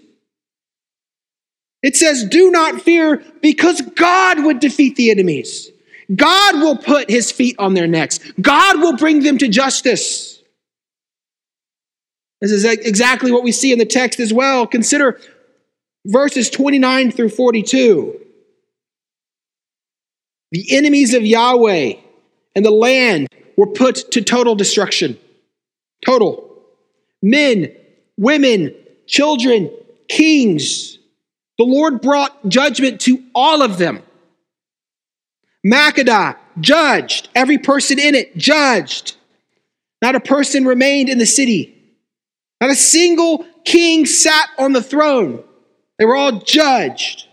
[1.82, 5.70] It says, do not fear because God would defeat the enemies.
[6.14, 8.18] God will put his feet on their necks.
[8.40, 10.42] God will bring them to justice.
[12.40, 14.66] This is exactly what we see in the text as well.
[14.66, 15.20] Consider
[16.04, 18.20] verses 29 through 42.
[20.50, 21.94] The enemies of Yahweh
[22.54, 25.18] and the land were put to total destruction.
[26.04, 26.62] Total.
[27.22, 27.74] Men,
[28.16, 28.74] women,
[29.06, 29.70] children,
[30.08, 30.98] kings.
[31.58, 34.02] The Lord brought judgment to all of them.
[35.66, 37.28] Makkedah, judged.
[37.34, 39.16] Every person in it, judged.
[40.02, 41.70] Not a person remained in the city.
[42.60, 45.42] Not a single king sat on the throne.
[45.98, 47.26] They were all judged.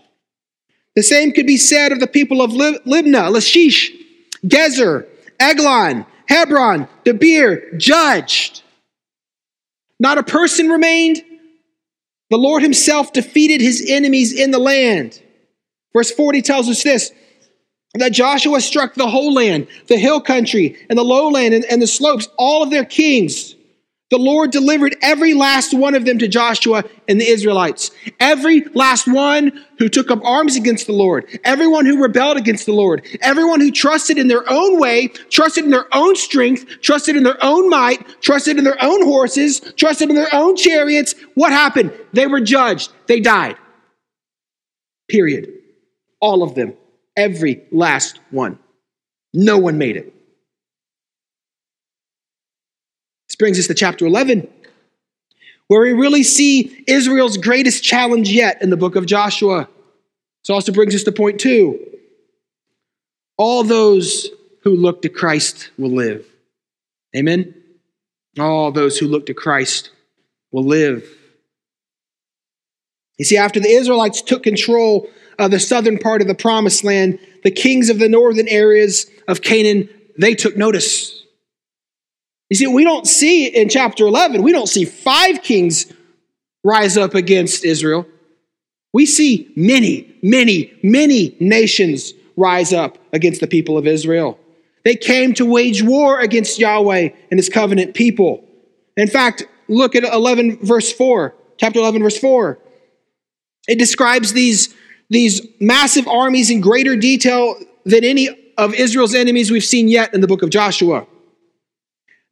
[0.94, 3.92] The same could be said of the people of Libnah, Lachish,
[4.46, 5.06] Gezer,
[5.42, 8.62] Eglon, Hebron, Debir, judged.
[9.98, 11.22] Not a person remained.
[12.30, 15.20] The Lord himself defeated his enemies in the land.
[15.92, 17.10] Verse 40 tells us this
[17.94, 21.86] that Joshua struck the whole land, the hill country, and the lowland, and, and the
[21.86, 23.54] slopes, all of their kings.
[24.12, 27.90] The Lord delivered every last one of them to Joshua and the Israelites.
[28.20, 32.74] Every last one who took up arms against the Lord, everyone who rebelled against the
[32.74, 37.22] Lord, everyone who trusted in their own way, trusted in their own strength, trusted in
[37.22, 41.14] their own might, trusted in their own horses, trusted in their own chariots.
[41.34, 41.90] What happened?
[42.12, 42.92] They were judged.
[43.06, 43.56] They died.
[45.08, 45.54] Period.
[46.20, 46.74] All of them.
[47.16, 48.58] Every last one.
[49.32, 50.12] No one made it.
[53.31, 54.46] This brings us to chapter 11,
[55.66, 59.68] where we really see Israel's greatest challenge yet in the book of Joshua.
[60.44, 61.84] This also brings us to point two.
[63.36, 64.28] All those
[64.62, 66.24] who look to Christ will live.
[67.16, 67.52] Amen?
[68.38, 69.90] All those who look to Christ
[70.52, 71.04] will live.
[73.18, 77.18] You see, after the Israelites took control of the southern part of the promised land,
[77.42, 81.21] the kings of the northern areas of Canaan, they took notice.
[82.52, 85.90] You see, we don't see in chapter 11, we don't see five kings
[86.62, 88.06] rise up against Israel.
[88.92, 94.38] We see many, many, many nations rise up against the people of Israel.
[94.84, 98.44] They came to wage war against Yahweh and his covenant people.
[98.98, 102.58] In fact, look at 11 verse 4, chapter 11 verse 4.
[103.66, 104.74] It describes these,
[105.08, 107.54] these massive armies in greater detail
[107.86, 111.06] than any of Israel's enemies we've seen yet in the book of Joshua.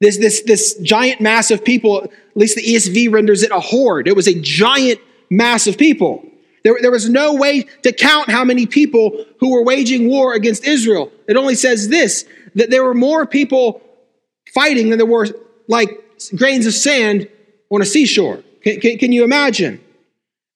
[0.01, 4.09] This, this, this giant mass of people, at least the ESV renders it a horde.
[4.09, 6.25] It was a giant mass of people.
[6.65, 10.67] There, there was no way to count how many people who were waging war against
[10.67, 11.13] Israel.
[11.29, 12.25] It only says this
[12.57, 13.81] that there were more people
[14.53, 15.29] fighting than there were
[15.69, 16.03] like
[16.37, 17.29] grains of sand
[17.71, 18.43] on a seashore.
[18.63, 19.81] Can, can, can you imagine?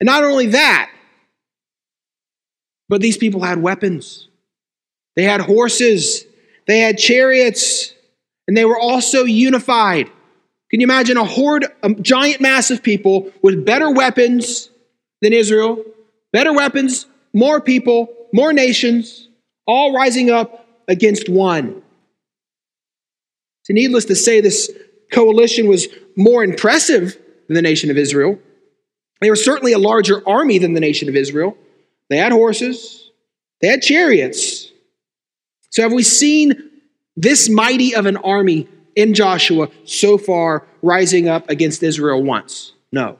[0.01, 0.91] And not only that,
[2.89, 4.29] but these people had weapons.
[5.17, 6.25] They had horses,
[6.67, 7.94] they had chariots,
[8.47, 10.11] and they were also unified.
[10.71, 14.71] Can you imagine a horde, a giant mass of people with better weapons
[15.23, 15.85] than Israel,
[16.33, 19.29] better weapons, more people, more nations,
[19.67, 21.83] all rising up against one?
[23.63, 24.71] So, needless to say, this
[25.13, 28.39] coalition was more impressive than the nation of Israel.
[29.21, 31.57] They were certainly a larger army than the nation of Israel.
[32.11, 33.11] They had horses,
[33.61, 34.71] they had chariots.
[35.71, 36.71] So, have we seen
[37.17, 42.73] this mighty of an army in Joshua so far rising up against Israel once.
[42.93, 43.19] No.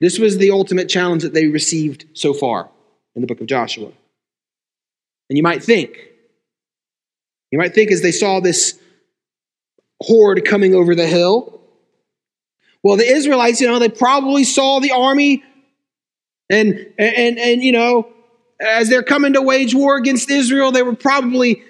[0.00, 2.68] This was the ultimate challenge that they received so far
[3.14, 3.92] in the book of Joshua.
[5.30, 5.96] And you might think,
[7.50, 8.78] you might think as they saw this
[10.02, 11.60] horde coming over the hill,
[12.82, 15.44] well, the Israelites, you know, they probably saw the army
[16.50, 18.08] and, and, and, you know,
[18.60, 21.62] as they're coming to wage war against Israel, they were probably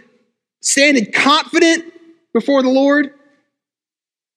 [0.62, 1.92] standing confident
[2.32, 3.12] before the Lord.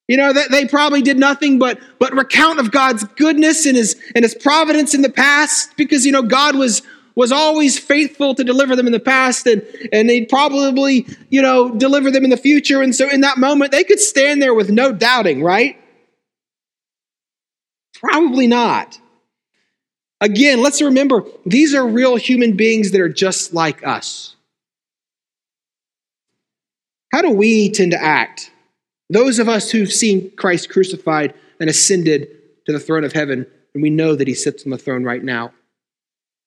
[0.07, 3.99] You know, that they probably did nothing but, but recount of God's goodness and his,
[4.13, 6.83] and his providence in the past because, you know, God was,
[7.15, 11.73] was always faithful to deliver them in the past and, and they'd probably, you know,
[11.73, 12.83] deliver them in the future.
[12.83, 15.79] And so in that moment, they could stand there with no doubting, right?
[17.95, 18.99] Probably not.
[20.21, 24.34] Again, let's remember these are real human beings that are just like us.
[27.15, 28.51] How do we tend to act?
[29.09, 32.27] Those of us who've seen Christ crucified and ascended
[32.65, 35.23] to the throne of heaven, and we know that he sits on the throne right
[35.23, 35.53] now.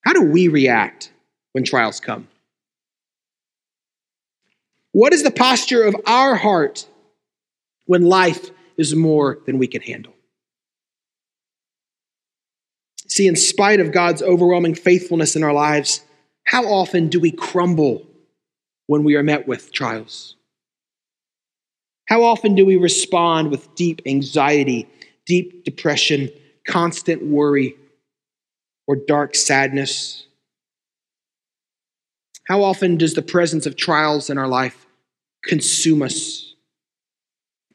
[0.04, 1.10] How do we react
[1.52, 2.28] when trials come?
[4.92, 6.86] What is the posture of our heart
[7.86, 10.12] when life is more than we can handle?
[13.06, 16.02] See, in spite of God's overwhelming faithfulness in our lives,
[16.44, 18.06] how often do we crumble
[18.86, 20.34] when we are met with trials?
[22.09, 24.88] How often do we respond with deep anxiety,
[25.26, 26.30] deep depression,
[26.66, 27.76] constant worry,
[28.86, 30.26] or dark sadness?
[32.46, 34.86] How often does the presence of trials in our life
[35.44, 36.54] consume us,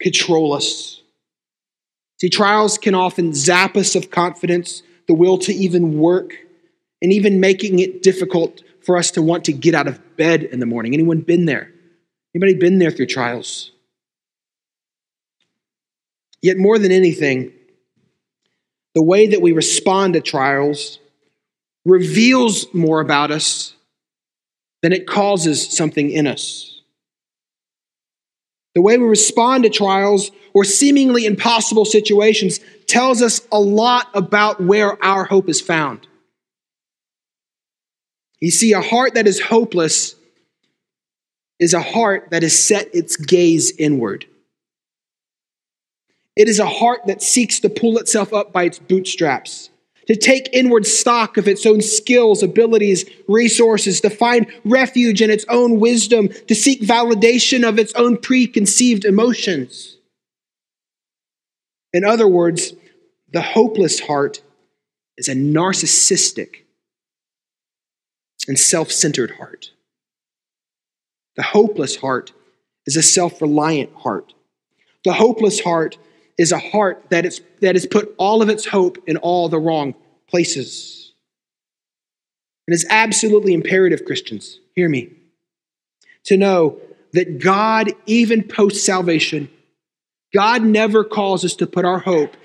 [0.02, 1.00] control us?
[2.20, 6.34] See, trials can often zap us of confidence, the will to even work,
[7.04, 10.60] and even making it difficult for us to want to get out of bed in
[10.60, 10.96] the morning.
[10.96, 11.72] Anyone been there?
[12.34, 13.70] Anybody been there through trials?
[16.44, 17.54] Yet more than anything,
[18.94, 21.00] the way that we respond to trials
[21.86, 23.74] reveals more about us
[24.82, 26.82] than it causes something in us.
[28.76, 34.62] The way we respond to trials or seemingly impossible situations tells us a lot about
[34.62, 36.08] where our hope is found.
[38.42, 40.16] You see, a heart that is hopeless
[41.60, 44.26] is a heart that has set its gaze inward.
[46.36, 49.70] It is a heart that seeks to pull itself up by its bootstraps,
[50.08, 55.46] to take inward stock of its own skills, abilities, resources, to find refuge in its
[55.48, 59.98] own wisdom, to seek validation of its own preconceived emotions.
[61.94, 62.74] In other words,
[63.32, 64.42] the hopeless heart
[65.18, 66.64] is a narcissistic
[68.48, 69.72] and self centered heart.
[71.36, 72.34] The hopeless heart
[72.86, 74.34] is a self reliant heart.
[75.06, 75.98] The hopeless heart
[76.44, 79.58] is a heart that, is, that has put all of its hope in all the
[79.58, 79.96] wrong
[80.28, 81.14] places.
[82.68, 85.14] And it's absolutely imperative, Christians, hear me,
[86.26, 86.80] to know
[87.14, 89.50] that God, even post salvation,
[90.34, 92.36] God never calls us to put our hope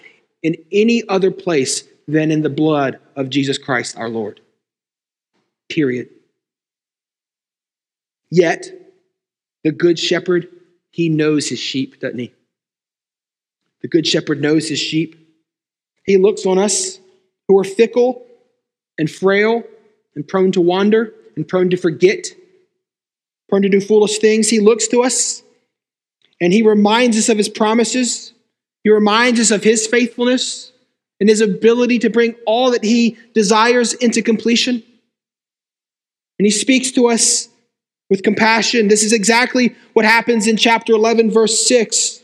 [0.45, 4.41] in any other place than in the blood of Jesus Christ our Lord.
[5.69, 6.09] Period.
[8.31, 8.71] Yet,
[9.65, 10.49] the Good Shepherd,
[10.91, 12.33] he knows his sheep, doesn't he?
[13.83, 15.17] The Good Shepherd knows his sheep.
[16.05, 16.99] He looks on us
[17.47, 18.27] who are fickle
[18.99, 19.63] and frail
[20.15, 22.29] and prone to wander and prone to forget,
[23.49, 24.49] prone to do foolish things.
[24.49, 25.43] He looks to us
[26.41, 28.33] and he reminds us of his promises.
[28.85, 30.73] He reminds us of his faithfulness
[31.21, 34.83] and his ability to bring all that he desires into completion.
[36.39, 37.49] And he speaks to us
[38.09, 38.89] with compassion.
[38.89, 42.18] This is exactly what happens in chapter 11, verse 6.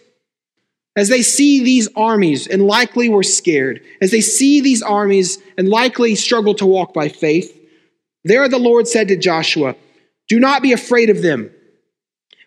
[0.97, 5.69] As they see these armies and likely were scared, as they see these armies and
[5.69, 7.61] likely struggle to walk by faith,
[8.23, 9.75] there the Lord said to Joshua,
[10.29, 11.51] Do not be afraid of them.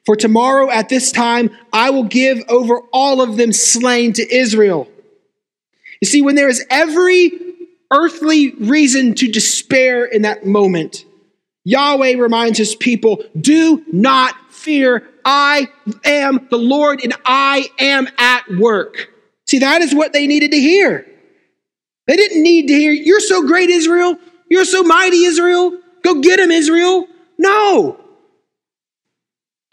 [0.05, 4.89] For tomorrow at this time I will give over all of them slain to Israel.
[6.01, 7.31] You see, when there is every
[7.91, 11.05] earthly reason to despair in that moment,
[11.65, 15.09] Yahweh reminds his people, Do not fear.
[15.29, 15.67] I
[16.05, 19.09] am the Lord and I am at work.
[19.45, 21.05] See, that is what they needed to hear.
[22.07, 24.17] They didn't need to hear, You're so great, Israel.
[24.49, 25.77] You're so mighty, Israel.
[26.01, 27.07] Go get him, Israel.
[27.37, 27.99] No.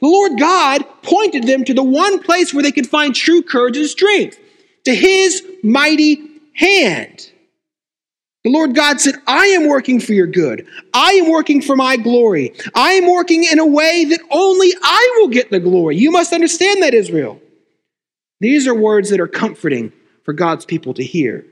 [0.00, 3.76] The Lord God pointed them to the one place where they could find true courage
[3.76, 4.38] and strength
[4.84, 6.20] to his mighty
[6.56, 7.30] hand.
[8.44, 10.66] The Lord God said, I am working for your good.
[10.92, 12.52] I am working for my glory.
[12.74, 15.96] I am working in a way that only I will get the glory.
[15.96, 17.40] You must understand that, Israel.
[18.40, 19.92] These are words that are comforting
[20.24, 21.46] for God's people to hear.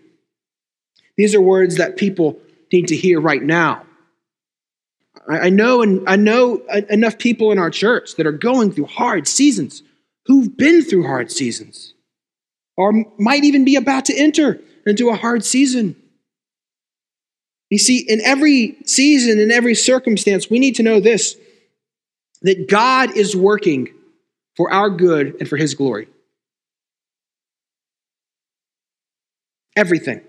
[1.16, 2.38] These are words that people
[2.70, 3.86] need to hear right now.
[5.28, 6.57] I know, and I know
[6.90, 9.82] enough people in our church that are going through hard seasons,
[10.26, 11.95] who've been through hard seasons,
[12.76, 15.97] or might even be about to enter into a hard season.
[17.73, 21.37] You see, in every season, in every circumstance, we need to know this
[22.43, 23.89] that God is working
[24.59, 26.09] for our good and for his glory.
[29.75, 30.20] Everything.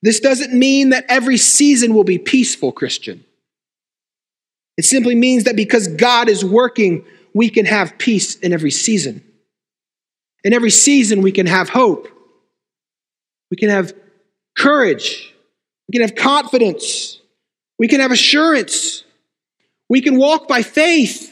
[0.00, 3.26] This doesn't mean that every season will be peaceful, Christian.
[4.78, 9.22] It simply means that because God is working, we can have peace in every season.
[10.44, 12.08] In every season, we can have hope.
[13.50, 13.92] We can have
[14.56, 15.34] courage.
[15.88, 17.20] We can have confidence.
[17.78, 19.04] We can have assurance.
[19.88, 21.30] We can walk by faith.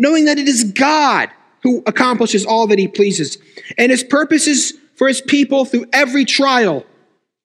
[0.00, 1.28] knowing that it is God
[1.62, 3.36] who accomplishes all that he pleases,
[3.76, 6.84] and his purposes for his people through every trial.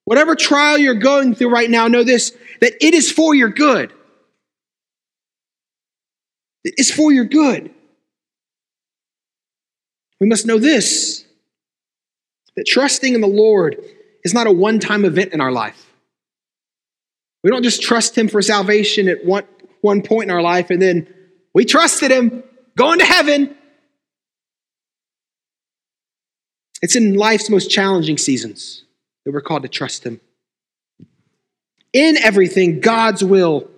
[0.05, 3.91] Whatever trial you're going through right now, know this that it is for your good.
[6.63, 7.71] It is for your good.
[10.21, 11.25] We must know this
[12.55, 13.83] that trusting in the Lord
[14.25, 15.93] is not a one time event in our life.
[17.43, 19.45] We don't just trust Him for salvation at one,
[19.81, 21.07] one point in our life and then
[21.53, 22.43] we trusted Him,
[22.75, 23.55] going to heaven.
[26.81, 28.83] It's in life's most challenging seasons
[29.23, 30.19] that we're called to trust Him.
[31.93, 33.69] In everything, God's will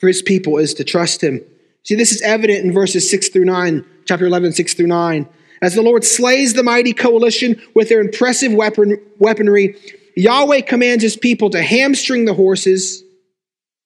[0.00, 1.42] for His people is to trust Him.
[1.82, 5.28] See, this is evident in verses 6 through 9, chapter 11, 6 through 9.
[5.62, 9.76] As the Lord slays the mighty coalition with their impressive weapon, weaponry,
[10.16, 13.02] Yahweh commands his people to hamstring the horses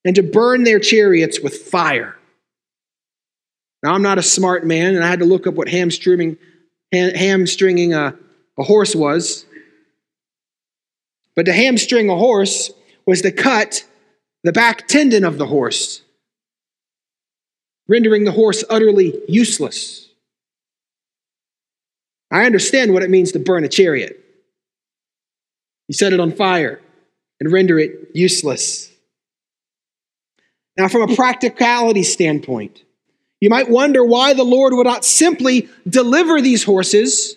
[0.04, 2.16] and to burn their chariots with fire.
[3.82, 6.36] Now, I'm not a smart man, and I had to look up what hamstringing,
[6.92, 8.14] hamstringing a,
[8.58, 9.46] a horse was.
[11.34, 12.70] But to hamstring a horse
[13.06, 13.84] was to cut
[14.42, 16.02] the back tendon of the horse,
[17.88, 20.09] rendering the horse utterly useless.
[22.30, 24.16] I understand what it means to burn a chariot.
[25.88, 26.80] You set it on fire
[27.40, 28.90] and render it useless.
[30.76, 32.82] Now, from a practicality standpoint,
[33.40, 37.36] you might wonder why the Lord would not simply deliver these horses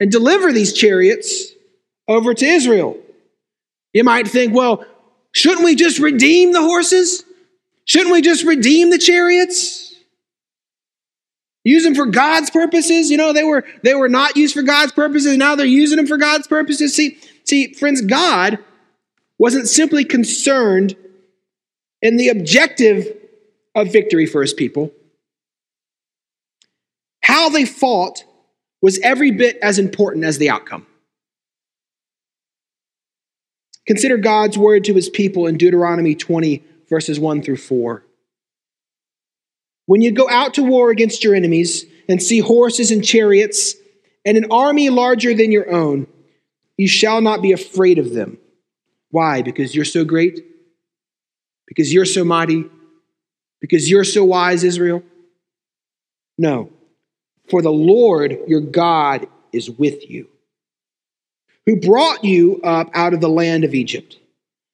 [0.00, 1.52] and deliver these chariots
[2.08, 2.98] over to Israel.
[3.92, 4.84] You might think, well,
[5.32, 7.24] shouldn't we just redeem the horses?
[7.84, 9.94] Shouldn't we just redeem the chariots?
[11.66, 13.10] Use them for God's purposes.
[13.10, 15.36] You know, they were they were not used for God's purposes.
[15.36, 16.94] Now they're using them for God's purposes.
[16.94, 18.58] See, see, friends, God
[19.38, 20.96] wasn't simply concerned
[22.00, 23.06] in the objective
[23.74, 24.92] of victory for his people.
[27.22, 28.24] How they fought
[28.80, 30.86] was every bit as important as the outcome.
[33.86, 38.04] Consider God's word to his people in Deuteronomy 20, verses 1 through 4.
[39.86, 43.74] When you go out to war against your enemies and see horses and chariots
[44.24, 46.06] and an army larger than your own,
[46.76, 48.38] you shall not be afraid of them.
[49.10, 49.42] Why?
[49.42, 50.44] Because you're so great?
[51.66, 52.64] Because you're so mighty?
[53.60, 55.02] Because you're so wise, Israel?
[56.36, 56.70] No.
[57.48, 60.28] For the Lord your God is with you,
[61.64, 64.18] who brought you up out of the land of Egypt.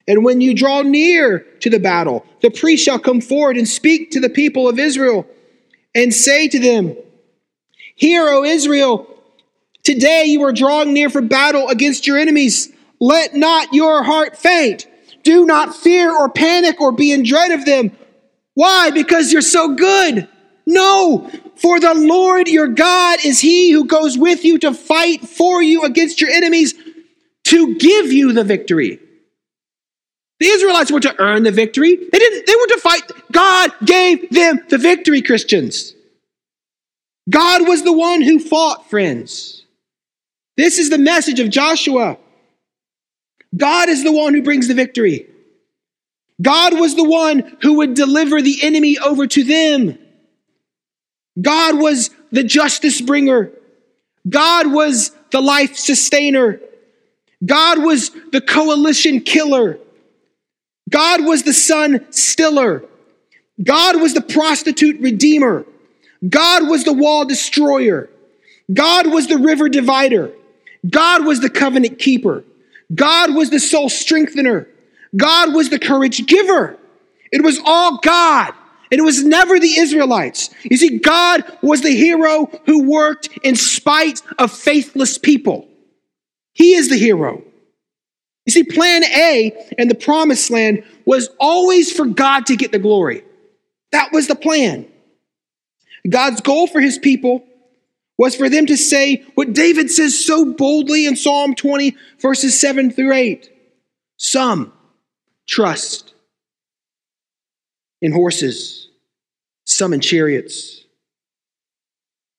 [0.09, 4.11] And when you draw near to the battle, the priest shall come forward and speak
[4.13, 5.27] to the people of Israel
[5.95, 6.97] and say to them,
[7.95, 9.07] Hear, O Israel,
[9.85, 12.73] today you are drawing near for battle against your enemies.
[13.01, 14.87] Let not your heart faint.
[15.23, 17.93] Do not fear or panic or be in dread of them.
[18.55, 18.91] Why?
[18.91, 20.29] Because you're so good.
[20.67, 25.63] No, for the Lord your God is he who goes with you to fight for
[25.63, 26.75] you against your enemies
[27.45, 29.01] to give you the victory.
[30.43, 31.95] The Israelites were to earn the victory.
[31.95, 33.03] They didn't, they were to fight.
[33.31, 35.95] God gave them the victory, Christians.
[37.31, 39.65] God was the one who fought, friends.
[40.57, 42.19] This is the message of Joshua.
[43.57, 45.29] God is the one who brings the victory.
[46.43, 49.97] God was the one who would deliver the enemy over to them.
[51.41, 53.53] God was the justice bringer.
[54.29, 56.61] God was the life sustainer.
[57.47, 59.79] God was the coalition killer.
[60.93, 62.85] God was the sun stiller.
[63.63, 65.67] God was the prostitute redeemer.
[66.29, 68.09] God was the wall destroyer.
[68.73, 70.33] God was the river divider.
[70.89, 72.45] God was the covenant keeper.
[72.95, 74.69] God was the soul strengthener.
[75.17, 76.79] God was the courage giver.
[77.31, 78.53] It was all God.
[78.91, 80.51] And it was never the Israelites.
[80.65, 85.67] You see, God was the hero who worked in spite of faithless people.
[86.53, 87.43] He is the hero.
[88.47, 92.79] You see, plan A in the promised land was always for God to get the
[92.79, 93.25] glory.
[93.93, 94.87] That was the plan.
[96.09, 97.45] God's goal for his people
[98.19, 102.91] was for them to say what David says so boldly in Psalm 20, verses 7
[102.91, 103.51] through 8.
[104.17, 104.73] Some
[105.47, 106.13] trust
[108.01, 108.89] in horses,
[109.65, 110.85] some in chariots,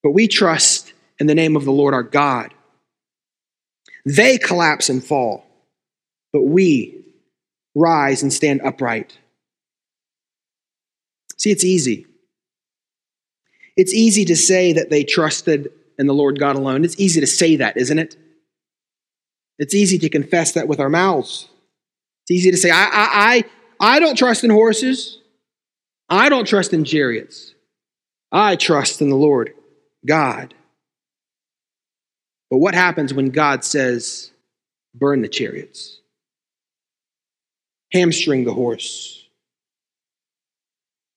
[0.01, 2.53] but we trust in the name of the Lord our God.
[4.05, 5.42] They collapse and fall
[6.33, 7.05] but we
[7.75, 9.17] rise and stand upright.
[11.37, 12.07] See, it's easy.
[13.77, 16.83] It's easy to say that they trusted in the Lord God alone.
[16.83, 18.17] It's easy to say that, isn't it?
[19.59, 21.47] It's easy to confess that with our mouths.
[22.23, 23.43] It's easy to say, I, I, I,
[23.95, 25.19] I don't trust in horses.
[26.09, 27.53] I don't trust in chariots.
[28.31, 29.53] I trust in the Lord
[30.05, 30.53] God.
[32.49, 34.31] But what happens when God says,
[34.93, 35.99] burn the chariots,
[37.93, 39.25] hamstring the horse?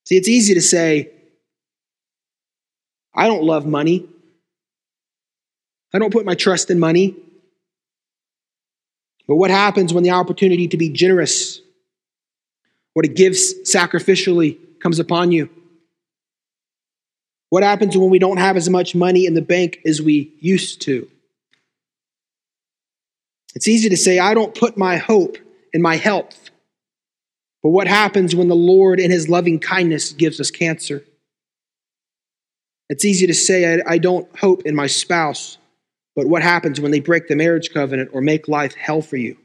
[0.04, 1.10] See, it's easy to say,
[3.14, 4.06] I don't love money.
[5.92, 7.16] I don't put my trust in money.
[9.26, 11.60] But what happens when the opportunity to be generous
[12.94, 15.50] or to give sacrificially comes upon you?
[17.48, 20.82] What happens when we don't have as much money in the bank as we used
[20.82, 21.08] to?
[23.54, 25.38] It's easy to say, I don't put my hope
[25.72, 26.45] in my health.
[27.66, 31.02] But what happens when the Lord, in his loving kindness, gives us cancer?
[32.88, 35.58] It's easy to say, I, I don't hope in my spouse.
[36.14, 39.36] But what happens when they break the marriage covenant or make life hell for you?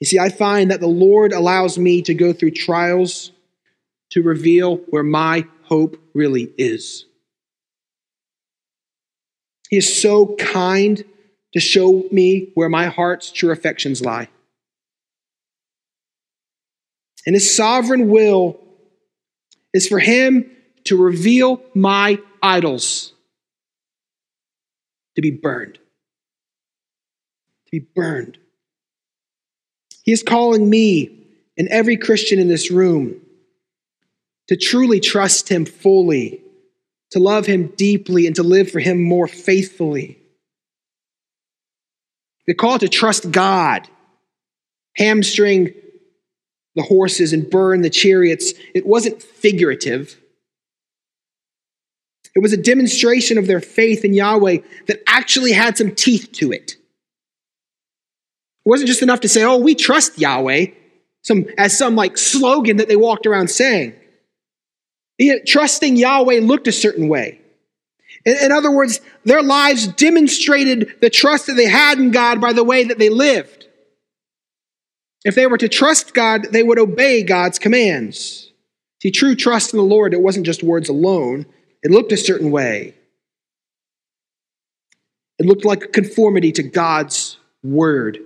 [0.00, 3.30] You see, I find that the Lord allows me to go through trials
[4.10, 7.04] to reveal where my hope really is.
[9.68, 11.04] He is so kind
[11.52, 14.30] to show me where my heart's true affections lie.
[17.26, 18.58] And His sovereign will
[19.72, 20.50] is for Him
[20.84, 23.12] to reveal my idols
[25.16, 25.74] to be burned.
[25.74, 28.38] To be burned.
[30.02, 31.26] He is calling me
[31.58, 33.20] and every Christian in this room
[34.48, 36.42] to truly trust Him fully,
[37.10, 40.18] to love Him deeply, and to live for Him more faithfully.
[42.46, 43.86] The call to trust God,
[44.96, 45.74] hamstring
[46.74, 50.20] the horses and burn the chariots, it wasn't figurative.
[52.34, 56.52] It was a demonstration of their faith in Yahweh that actually had some teeth to
[56.52, 56.72] it.
[56.72, 60.66] It wasn't just enough to say, oh, we trust Yahweh,
[61.22, 63.94] some, as some like slogan that they walked around saying.
[65.46, 67.40] Trusting Yahweh looked a certain way.
[68.24, 72.52] In, in other words, their lives demonstrated the trust that they had in God by
[72.52, 73.66] the way that they lived.
[75.24, 78.50] If they were to trust God, they would obey God's commands.
[79.02, 81.46] See, true trust in the Lord, it wasn't just words alone,
[81.82, 82.94] it looked a certain way.
[85.38, 88.18] It looked like conformity to God's word.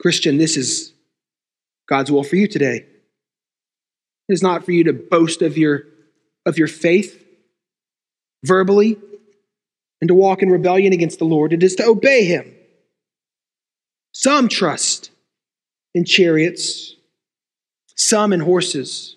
[0.00, 0.92] Christian, this is
[1.88, 2.84] God's will for you today.
[4.28, 5.84] It is not for you to boast of your,
[6.44, 7.24] of your faith
[8.44, 8.98] verbally
[10.00, 11.52] and to walk in rebellion against the Lord.
[11.52, 12.52] It is to obey Him.
[14.12, 15.10] Some trust
[15.94, 16.94] in chariots,
[17.96, 19.16] some in horses,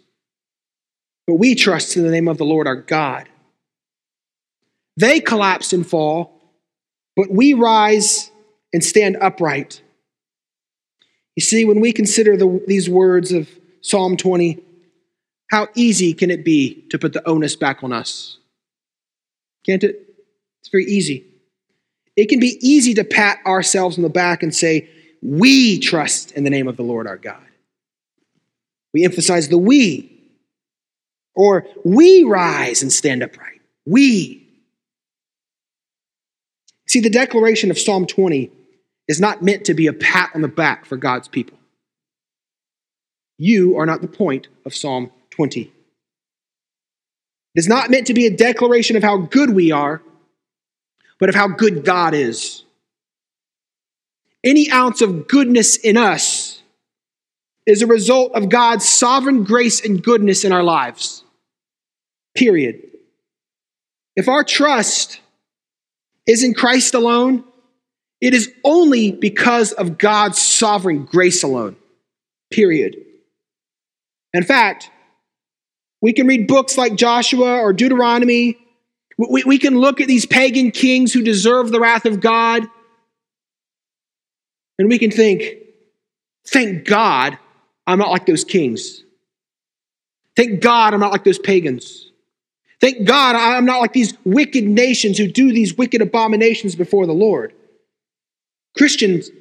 [1.26, 3.28] but we trust in the name of the Lord our God.
[4.96, 6.42] They collapse and fall,
[7.16, 8.32] but we rise
[8.74, 9.82] and stand upright.
[11.36, 13.50] You see, when we consider the, these words of
[13.82, 14.64] Psalm 20,
[15.52, 18.38] how easy can it be to put the onus back on us?
[19.66, 20.02] Can't it?
[20.62, 21.26] It's very easy.
[22.16, 24.90] It can be easy to pat ourselves on the back and say,
[25.28, 27.44] We trust in the name of the Lord our God.
[28.94, 30.10] We emphasize the we.
[31.36, 33.60] Or we rise and stand upright.
[33.86, 34.48] We.
[36.88, 38.50] See, the declaration of Psalm 20
[39.10, 41.58] is not meant to be a pat on the back for God's people.
[43.38, 45.62] You are not the point of Psalm 20.
[45.64, 45.72] It
[47.54, 50.02] is not meant to be a declaration of how good we are,
[51.20, 52.64] but of how good God is.
[54.48, 56.62] Any ounce of goodness in us
[57.66, 61.26] is a result of God's sovereign grace and goodness in our lives.
[62.34, 62.82] Period.
[64.16, 65.20] If our trust
[66.26, 67.44] is in Christ alone,
[68.22, 71.76] it is only because of God's sovereign grace alone.
[72.50, 72.96] Period.
[74.34, 74.90] In fact,
[76.02, 78.58] we can read books like Joshua or Deuteronomy.
[79.18, 82.66] We, we can look at these pagan kings who deserve the wrath of God.
[84.80, 85.58] And we can think,
[86.46, 87.38] thank God
[87.86, 89.04] I'm not like those kings.
[90.36, 92.12] Thank God I'm not like those pagans.
[92.80, 97.14] Thank God I'm not like these wicked nations who do these wicked abominations before the
[97.14, 97.54] Lord.
[98.78, 99.32] Christians,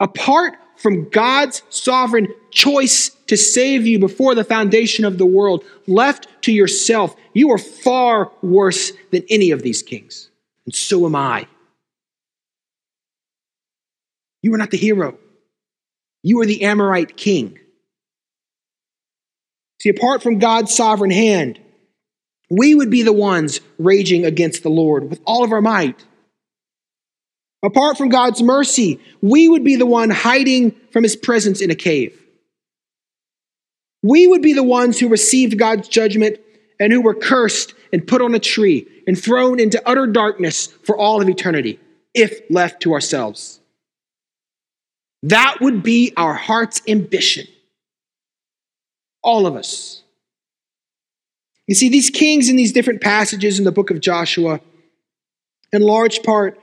[0.00, 6.26] apart from God's sovereign choice to save you before the foundation of the world, left
[6.42, 10.30] to yourself, you are far worse than any of these kings.
[10.66, 11.46] And so am I.
[14.44, 15.16] You are not the hero,
[16.22, 17.58] you are the Amorite king.
[19.80, 21.58] See, apart from God's sovereign hand,
[22.50, 26.04] we would be the ones raging against the Lord with all of our might.
[27.64, 31.74] Apart from God's mercy, we would be the one hiding from his presence in a
[31.74, 32.14] cave.
[34.02, 36.38] We would be the ones who received God's judgment
[36.78, 40.98] and who were cursed and put on a tree and thrown into utter darkness for
[40.98, 41.80] all of eternity,
[42.12, 43.60] if left to ourselves.
[45.24, 47.46] That would be our heart's ambition.
[49.22, 50.02] All of us.
[51.66, 54.60] You see, these kings in these different passages in the book of Joshua,
[55.72, 56.60] in large part,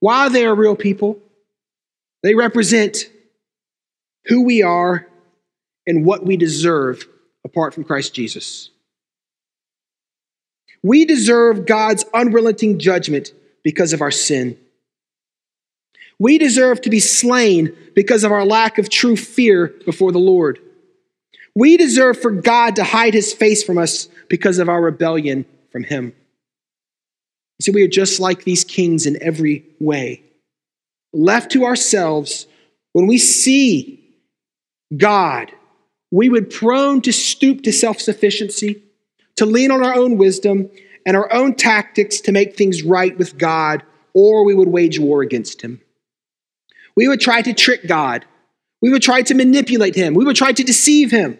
[0.00, 1.18] while they are real people,
[2.22, 3.08] they represent
[4.26, 5.06] who we are
[5.86, 7.08] and what we deserve
[7.42, 8.68] apart from Christ Jesus.
[10.82, 13.32] We deserve God's unrelenting judgment
[13.62, 14.58] because of our sin.
[16.18, 20.60] We deserve to be slain because of our lack of true fear before the Lord.
[21.54, 25.84] We deserve for God to hide his face from us because of our rebellion from
[25.84, 26.14] him.
[27.60, 30.22] See, we are just like these kings in every way.
[31.12, 32.46] Left to ourselves,
[32.92, 34.00] when we see
[34.96, 35.52] God,
[36.10, 38.82] we would prone to stoop to self sufficiency,
[39.36, 40.70] to lean on our own wisdom
[41.06, 45.22] and our own tactics to make things right with God, or we would wage war
[45.22, 45.80] against him.
[46.96, 48.24] We would try to trick God.
[48.80, 50.14] We would try to manipulate him.
[50.14, 51.38] We would try to deceive him.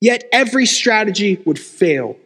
[0.00, 2.16] Yet every strategy would fail.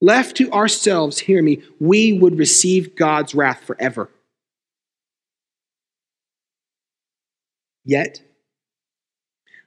[0.00, 4.10] Left to ourselves, hear me, we would receive God's wrath forever.
[7.84, 8.20] Yet,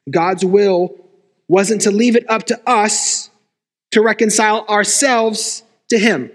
[0.10, 0.96] God's will
[1.48, 3.30] wasn't to leave it up to us
[3.92, 6.32] to reconcile ourselves to Him.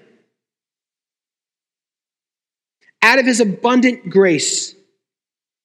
[3.03, 4.75] Out of His abundant grace,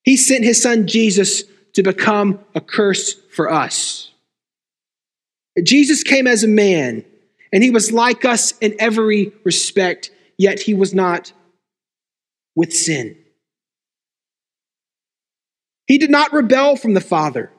[0.10, 1.44] He sent His Son Jesus
[1.74, 4.10] to become a curse for us.
[5.62, 7.06] Jesus came as a man,
[7.54, 11.32] and He was like us in every respect, yet He was not
[12.56, 13.20] with sin.
[15.86, 17.52] He did not rebel from the Father,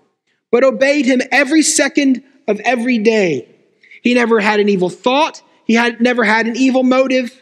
[0.51, 3.49] but obeyed Him every second of every day.
[4.03, 5.41] He never had an evil thought.
[5.67, 7.41] He had never had an evil motive.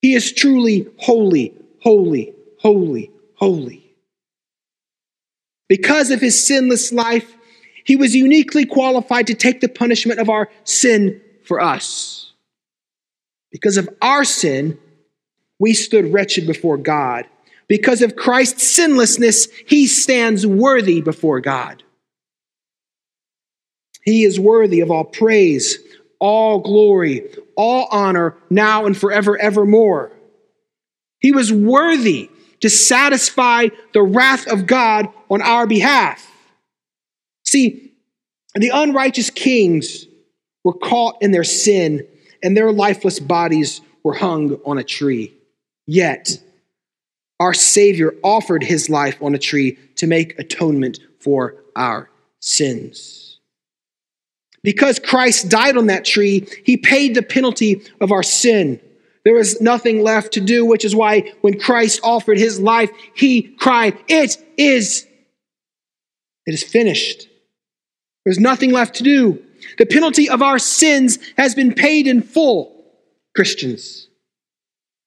[0.00, 3.81] He is truly holy, holy, holy, holy.
[5.72, 7.34] Because of his sinless life,
[7.82, 12.34] he was uniquely qualified to take the punishment of our sin for us.
[13.50, 14.76] Because of our sin,
[15.58, 17.24] we stood wretched before God.
[17.68, 21.82] Because of Christ's sinlessness, he stands worthy before God.
[24.04, 25.78] He is worthy of all praise,
[26.18, 30.12] all glory, all honor, now and forever, evermore.
[31.18, 32.28] He was worthy
[32.62, 36.26] to satisfy the wrath of God on our behalf.
[37.44, 37.92] See,
[38.54, 40.06] the unrighteous kings
[40.64, 42.06] were caught in their sin,
[42.42, 45.34] and their lifeless bodies were hung on a tree.
[45.86, 46.40] Yet,
[47.40, 52.10] our Savior offered his life on a tree to make atonement for our
[52.40, 53.38] sins.
[54.62, 58.80] Because Christ died on that tree, he paid the penalty of our sin.
[59.24, 63.42] There was nothing left to do, which is why when Christ offered his life, he
[63.42, 65.06] cried, It is,
[66.46, 67.28] it is finished.
[68.24, 69.42] There's nothing left to do.
[69.78, 72.84] The penalty of our sins has been paid in full,
[73.34, 74.08] Christians.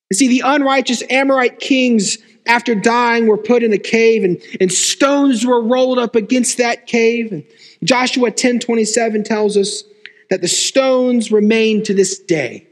[0.09, 4.71] You see, the unrighteous Amorite kings, after dying, were put in a cave, and, and
[4.71, 7.31] stones were rolled up against that cave.
[7.31, 7.43] And
[7.83, 9.83] Joshua 10 27 tells us
[10.29, 12.67] that the stones remain to this day.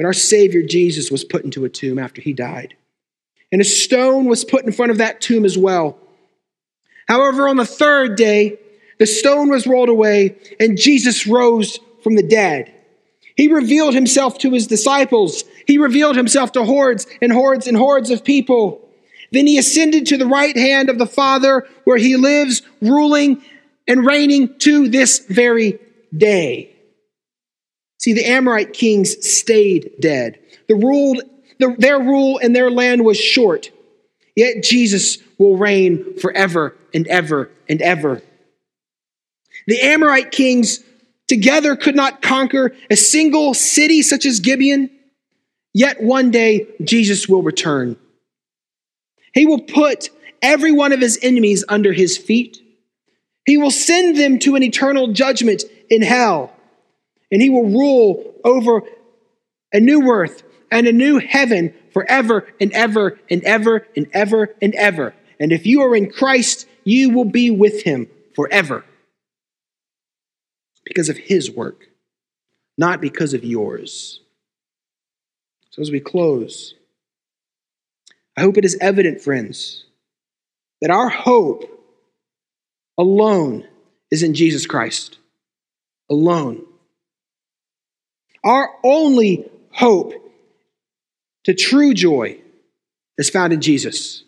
[0.00, 2.72] But our Savior Jesus was put into a tomb after he died.
[3.52, 5.98] And a stone was put in front of that tomb as well.
[7.06, 8.58] However, on the third day,
[8.98, 12.72] the stone was rolled away and Jesus rose from the dead.
[13.36, 15.44] He revealed himself to his disciples.
[15.66, 18.88] He revealed himself to hordes and hordes and hordes of people.
[19.32, 23.42] Then he ascended to the right hand of the Father, where he lives, ruling
[23.86, 25.78] and reigning to this very
[26.16, 26.69] day.
[28.00, 30.38] See, the Amorite kings stayed dead.
[30.68, 31.20] The ruled,
[31.58, 33.70] the, their rule in their land was short,
[34.34, 38.22] yet Jesus will reign forever and ever and ever.
[39.66, 40.80] The Amorite kings
[41.28, 44.90] together could not conquer a single city such as Gibeon,
[45.74, 47.96] yet one day Jesus will return.
[49.34, 50.08] He will put
[50.40, 52.62] every one of his enemies under his feet.
[53.44, 56.54] He will send them to an eternal judgment in hell.
[57.30, 58.82] And he will rule over
[59.72, 64.74] a new earth and a new heaven forever and ever and ever and ever and
[64.74, 65.14] ever.
[65.38, 68.84] And if you are in Christ, you will be with him forever
[70.84, 71.88] because of his work,
[72.78, 74.20] not because of yours.
[75.70, 76.74] So as we close,
[78.36, 79.84] I hope it is evident, friends,
[80.80, 81.64] that our hope
[82.98, 83.68] alone
[84.10, 85.18] is in Jesus Christ.
[86.10, 86.64] alone.
[88.44, 90.14] Our only hope
[91.44, 92.38] to true joy
[93.18, 94.24] is found in Jesus.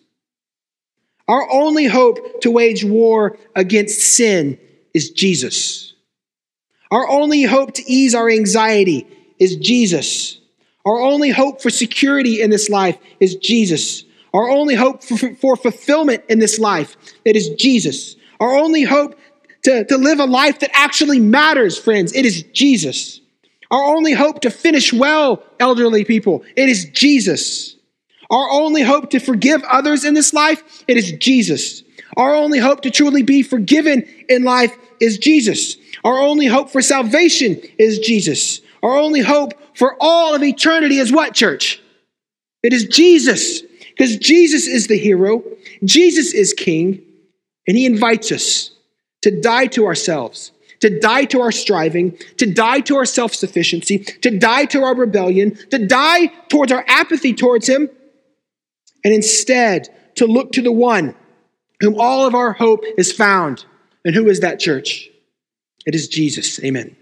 [1.29, 4.59] Our only hope to wage war against sin
[4.93, 5.95] is Jesus.
[6.91, 9.07] Our only hope to ease our anxiety
[9.39, 10.39] is Jesus.
[10.85, 14.05] Our only hope for security in this life is Jesus.
[14.35, 18.17] Our only hope for, for fulfillment in this life, it is Jesus.
[18.41, 19.19] Our only hope
[19.63, 23.22] to, to live a life that actually matters, friends, it is Jesus.
[23.73, 27.75] Our only hope to finish well, elderly people, it is Jesus.
[28.31, 31.83] Our only hope to forgive others in this life, it is Jesus.
[32.17, 35.77] Our only hope to truly be forgiven in life is Jesus.
[36.05, 38.61] Our only hope for salvation is Jesus.
[38.83, 41.81] Our only hope for all of eternity is what, church?
[42.63, 43.63] It is Jesus.
[43.63, 45.43] Because Jesus is the hero,
[45.85, 47.03] Jesus is king,
[47.67, 48.71] and he invites us
[49.23, 50.51] to die to ourselves,
[50.83, 54.95] to die to our striving, to die to our self sufficiency, to die to our
[54.95, 57.89] rebellion, to die towards our apathy towards him,
[59.05, 61.15] and instead to look to the one
[61.81, 63.65] whom all of our hope is found.
[64.05, 65.09] And who is that church?
[65.87, 66.63] It is Jesus.
[66.65, 66.97] Amen.